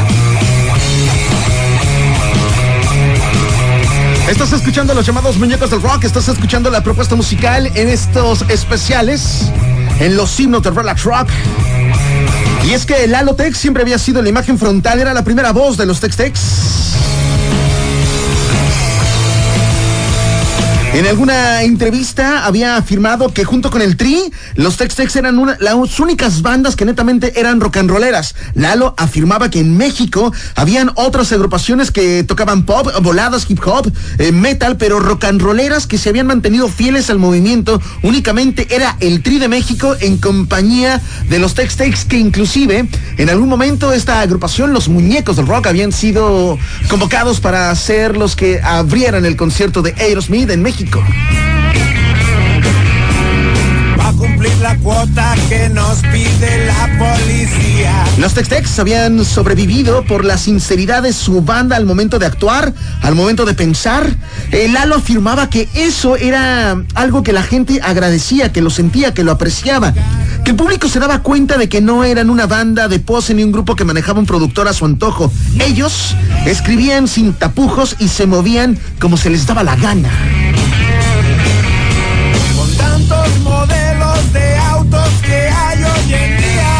Estás 4.30 4.52
escuchando 4.54 4.94
los 4.94 5.04
llamados 5.04 5.36
muñecos 5.36 5.70
del 5.70 5.82
rock, 5.82 6.04
estás 6.04 6.28
escuchando 6.28 6.70
la 6.70 6.82
propuesta 6.82 7.14
musical 7.14 7.70
en 7.74 7.88
estos 7.90 8.42
especiales, 8.48 9.50
en 9.98 10.16
los 10.16 10.38
himnos 10.40 10.62
del 10.62 10.74
Relax 10.74 11.04
Rock. 11.04 11.28
Y 12.64 12.72
es 12.72 12.86
que 12.86 13.06
Lalo 13.06 13.34
Tex 13.34 13.58
siempre 13.58 13.82
había 13.82 13.98
sido 13.98 14.22
la 14.22 14.30
imagen 14.30 14.58
frontal, 14.58 14.98
era 14.98 15.12
la 15.12 15.24
primera 15.24 15.52
voz 15.52 15.76
de 15.76 15.84
los 15.84 16.00
Tex 16.00 16.16
En 20.92 21.06
alguna 21.06 21.62
entrevista 21.62 22.44
había 22.44 22.76
afirmado 22.76 23.32
que 23.32 23.44
junto 23.44 23.70
con 23.70 23.80
el 23.80 23.96
Tri, 23.96 24.32
los 24.56 24.76
Tex 24.76 24.96
Tex 24.96 25.14
eran 25.14 25.40
las 25.60 26.00
únicas 26.00 26.42
bandas 26.42 26.74
que 26.74 26.84
netamente 26.84 27.38
eran 27.38 27.60
rock 27.60 27.76
and 27.76 27.88
rolleras. 27.88 28.34
Lalo 28.54 28.94
afirmaba 28.98 29.50
que 29.50 29.60
en 29.60 29.76
México 29.76 30.32
habían 30.56 30.90
otras 30.96 31.30
agrupaciones 31.30 31.92
que 31.92 32.24
tocaban 32.24 32.66
pop, 32.66 32.88
voladas, 33.02 33.48
hip 33.48 33.60
hop, 33.64 33.88
eh, 34.18 34.32
metal, 34.32 34.78
pero 34.78 34.98
rock 34.98 35.24
and 35.24 35.40
rolleras 35.40 35.86
que 35.86 35.96
se 35.96 36.08
habían 36.08 36.26
mantenido 36.26 36.68
fieles 36.68 37.08
al 37.08 37.20
movimiento. 37.20 37.80
Únicamente 38.02 38.66
era 38.74 38.96
el 38.98 39.22
Tri 39.22 39.38
de 39.38 39.46
México 39.46 39.94
en 40.00 40.18
compañía 40.18 41.00
de 41.28 41.38
los 41.38 41.54
Tex 41.54 41.76
Tex 41.76 42.04
que 42.04 42.18
inclusive 42.18 42.88
en 43.16 43.30
algún 43.30 43.48
momento 43.48 43.92
esta 43.92 44.22
agrupación, 44.22 44.72
los 44.72 44.88
muñecos 44.88 45.36
del 45.36 45.46
rock, 45.46 45.68
habían 45.68 45.92
sido 45.92 46.58
convocados 46.88 47.38
para 47.38 47.72
ser 47.76 48.16
los 48.16 48.34
que 48.34 48.60
abrieran 48.60 49.24
el 49.24 49.36
concierto 49.36 49.82
de 49.82 49.94
Aerosmith 49.96 50.50
en 50.50 50.62
México. 50.62 50.79
Va 53.98 54.08
a 54.08 54.12
cumplir 54.12 54.56
la 54.62 54.76
cuota 54.78 55.34
que 55.50 55.68
nos 55.68 55.98
pide 55.98 56.66
la 56.66 56.88
policía. 56.98 58.04
Los 58.16 58.32
Tex-Tex 58.32 58.78
habían 58.78 59.22
sobrevivido 59.24 60.04
por 60.04 60.24
la 60.24 60.38
sinceridad 60.38 61.02
de 61.02 61.12
su 61.12 61.42
banda 61.42 61.76
al 61.76 61.84
momento 61.84 62.18
de 62.18 62.24
actuar, 62.24 62.72
al 63.02 63.14
momento 63.14 63.44
de 63.44 63.52
pensar. 63.52 64.08
Eh, 64.52 64.68
Lalo 64.72 64.96
afirmaba 64.96 65.50
que 65.50 65.68
eso 65.74 66.16
era 66.16 66.82
algo 66.94 67.22
que 67.22 67.34
la 67.34 67.42
gente 67.42 67.80
agradecía, 67.82 68.50
que 68.50 68.62
lo 68.62 68.70
sentía, 68.70 69.12
que 69.12 69.22
lo 69.22 69.32
apreciaba. 69.32 69.92
Que 70.44 70.52
el 70.52 70.56
público 70.56 70.88
se 70.88 70.98
daba 70.98 71.22
cuenta 71.22 71.58
de 71.58 71.68
que 71.68 71.82
no 71.82 72.04
eran 72.04 72.30
una 72.30 72.46
banda 72.46 72.88
de 72.88 73.00
pose 73.00 73.34
ni 73.34 73.44
un 73.44 73.52
grupo 73.52 73.76
que 73.76 73.84
manejaba 73.84 74.18
un 74.18 74.26
productor 74.26 74.66
a 74.66 74.72
su 74.72 74.86
antojo. 74.86 75.30
Ellos 75.58 76.16
escribían 76.46 77.06
sin 77.06 77.34
tapujos 77.34 77.96
y 77.98 78.08
se 78.08 78.26
movían 78.26 78.78
como 78.98 79.18
se 79.18 79.28
les 79.28 79.46
daba 79.46 79.62
la 79.62 79.76
gana. 79.76 80.10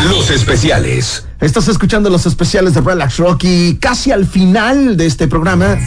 Los 0.09 0.31
especiales. 0.31 1.25
Estás 1.41 1.69
escuchando 1.69 2.09
los 2.11 2.25
especiales 2.27 2.75
de 2.75 2.81
Relax 2.81 3.19
Rock 3.19 3.45
y 3.45 3.77
casi 3.77 4.13
al 4.13 4.27
final 4.27 4.97
de 4.97 5.07
este 5.07 5.29
programa 5.29 5.79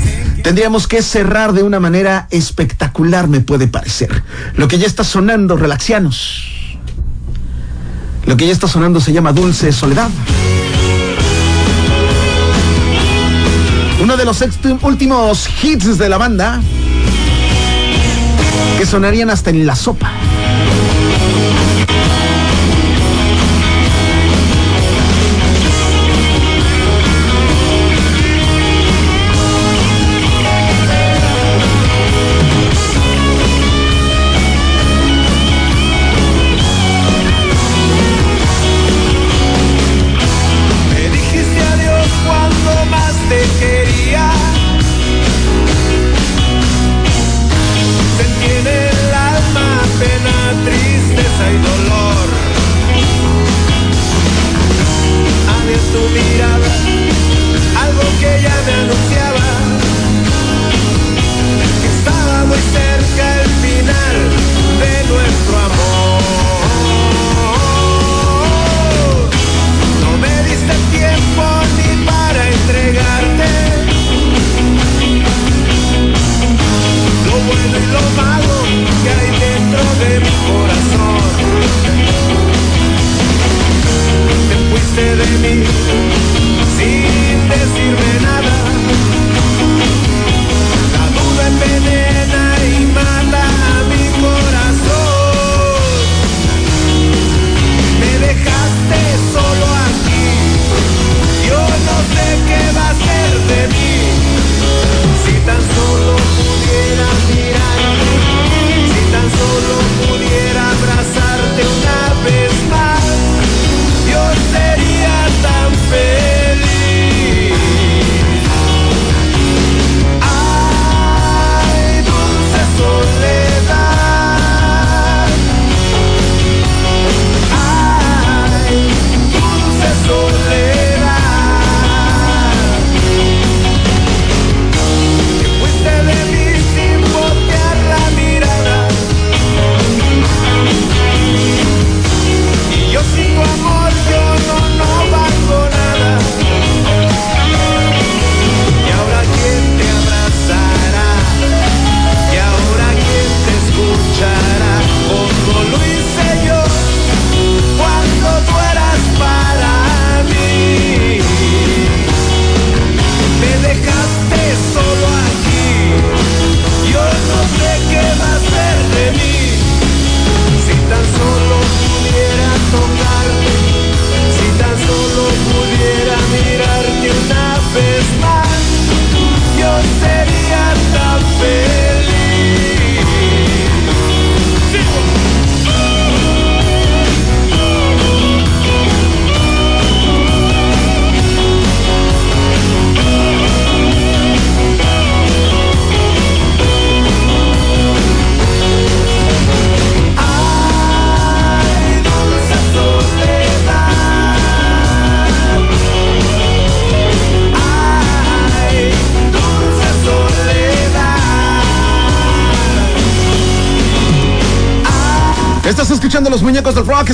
tendríamos 0.43 0.88
que 0.88 1.01
cerrar 1.01 1.53
de 1.53 1.64
una 1.64 1.80
manera 1.80 2.28
espectacular, 2.30 3.28
me 3.28 3.41
puede 3.41 3.68
parecer. 3.68 4.24
Lo 4.55 4.68
que 4.68 4.78
ya 4.78 4.86
está 4.86 5.03
sonando, 5.03 5.57
relaxianos. 5.57 6.43
Lo 8.26 8.38
que 8.38 8.45
ya 8.47 8.53
está 8.53 8.68
sonando 8.68 9.01
se 9.01 9.14
llama 9.14 9.34
Dulce 9.34 9.72
Soledad. 9.72 10.09
Uno 14.01 14.18
de 14.18 14.26
los 14.26 14.43
últimos 14.82 15.49
hits 15.64 15.97
de 15.97 16.09
la 16.09 16.18
banda 16.18 16.61
que 18.78 18.86
sonarían 18.86 19.30
hasta 19.30 19.49
en 19.49 19.66
la 19.66 19.76
sopa. 19.76 20.11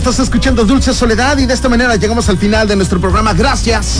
Estás 0.09 0.25
escuchando 0.25 0.65
Dulce 0.65 0.91
Soledad 0.91 1.37
y 1.37 1.45
de 1.45 1.53
esta 1.53 1.69
manera 1.69 1.95
llegamos 1.95 2.29
al 2.29 2.37
final 2.37 2.67
de 2.67 2.75
nuestro 2.75 2.99
programa. 2.99 3.33
Gracias. 3.33 3.99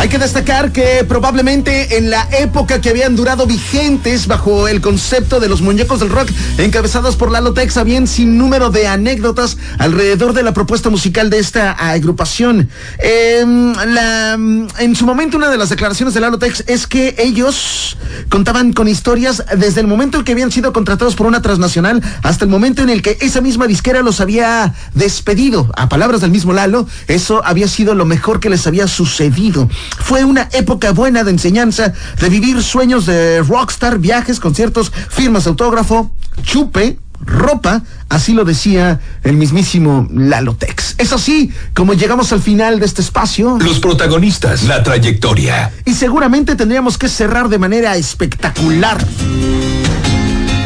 Hay 0.00 0.08
que 0.08 0.18
destacar 0.18 0.72
que 0.72 1.04
probablemente 1.08 1.96
en 1.96 2.10
la 2.10 2.28
época 2.38 2.80
que 2.80 2.90
habían 2.90 3.14
durado 3.16 3.46
vigentes 3.46 4.26
bajo 4.26 4.66
el 4.66 4.80
concepto 4.80 5.40
de 5.40 5.48
los 5.48 5.62
muñecos 5.62 6.00
del 6.00 6.10
rock, 6.10 6.28
encabezados 6.58 7.16
por 7.16 7.30
Lalo 7.30 7.54
Tex, 7.54 7.76
habían 7.76 8.06
sin 8.06 8.36
número 8.36 8.70
de 8.70 8.88
anécdotas 8.88 9.56
alrededor 9.78 10.32
de 10.32 10.42
la 10.42 10.52
propuesta 10.52 10.90
musical 10.90 11.30
de 11.30 11.38
esta 11.38 11.70
agrupación. 11.70 12.68
La, 13.00 14.34
en 14.34 14.96
su 14.96 15.06
momento, 15.06 15.36
una 15.36 15.48
de 15.48 15.56
las 15.56 15.70
declaraciones 15.70 16.12
de 16.12 16.20
Lalo 16.20 16.38
Tex 16.38 16.64
es 16.66 16.86
que 16.86 17.14
ellos 17.18 17.96
contaban 18.34 18.72
con 18.72 18.88
historias 18.88 19.44
desde 19.56 19.80
el 19.80 19.86
momento 19.86 20.18
en 20.18 20.24
que 20.24 20.32
habían 20.32 20.50
sido 20.50 20.72
contratados 20.72 21.14
por 21.14 21.28
una 21.28 21.40
transnacional 21.40 22.02
hasta 22.24 22.44
el 22.44 22.50
momento 22.50 22.82
en 22.82 22.90
el 22.90 23.00
que 23.00 23.16
esa 23.20 23.40
misma 23.40 23.68
disquera 23.68 24.02
los 24.02 24.20
había 24.20 24.74
despedido. 24.92 25.70
A 25.76 25.88
palabras 25.88 26.20
del 26.20 26.32
mismo 26.32 26.52
Lalo, 26.52 26.88
eso 27.06 27.42
había 27.44 27.68
sido 27.68 27.94
lo 27.94 28.04
mejor 28.04 28.40
que 28.40 28.50
les 28.50 28.66
había 28.66 28.88
sucedido. 28.88 29.68
Fue 30.00 30.24
una 30.24 30.48
época 30.50 30.90
buena 30.90 31.22
de 31.22 31.30
enseñanza, 31.30 31.92
de 32.20 32.28
vivir 32.28 32.60
sueños 32.60 33.06
de 33.06 33.40
rockstar, 33.40 34.00
viajes, 34.00 34.40
conciertos, 34.40 34.90
firmas 35.10 35.44
de 35.44 35.50
autógrafo, 35.50 36.10
chupe, 36.42 36.98
ropa, 37.20 37.84
así 38.08 38.32
lo 38.32 38.44
decía 38.44 39.00
el 39.22 39.36
mismísimo 39.36 40.08
Lalotex. 40.12 40.94
Es 40.98 41.12
así 41.12 41.52
como 41.74 41.94
llegamos 41.94 42.32
al 42.32 42.40
final 42.40 42.80
de 42.80 42.86
este 42.86 43.02
espacio. 43.02 43.58
Los 43.60 43.80
protagonistas, 43.80 44.64
la 44.64 44.82
trayectoria. 44.82 45.72
Y 45.84 45.94
seguramente 45.94 46.56
tendríamos 46.56 46.98
que 46.98 47.08
cerrar 47.08 47.48
de 47.48 47.58
manera 47.58 47.96
espectacular. 47.96 49.04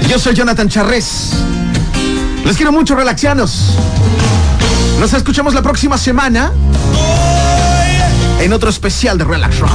Yo 0.08 0.18
soy 0.18 0.34
Jonathan 0.34 0.68
Charrés. 0.68 1.32
Les 2.44 2.56
quiero 2.56 2.72
mucho, 2.72 2.94
relaxianos. 2.94 3.74
Nos 4.98 5.12
escuchamos 5.12 5.54
la 5.54 5.62
próxima 5.62 5.98
semana 5.98 6.52
en 8.40 8.52
otro 8.52 8.70
especial 8.70 9.18
de 9.18 9.24
Relax 9.24 9.58
Rock. 9.58 9.70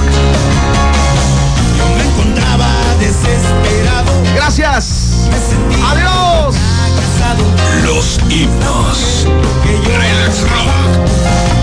Yo 1.77 1.95
me 1.95 2.03
encontraba 2.03 2.67
desesperado. 2.99 4.11
Gracias. 4.35 5.29
Me 5.69 5.75
Adiós. 5.75 6.32
Los 7.85 8.19
himnos. 8.29 9.27
Que 9.63 9.73
yo 9.73 9.97
Relax 9.97 10.41
Rock. 10.41 10.93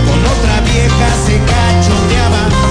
con 0.05 0.19
otra 0.25 0.61
vieja 0.61 1.07
se 1.25 1.37
cachoteaba. 1.39 2.70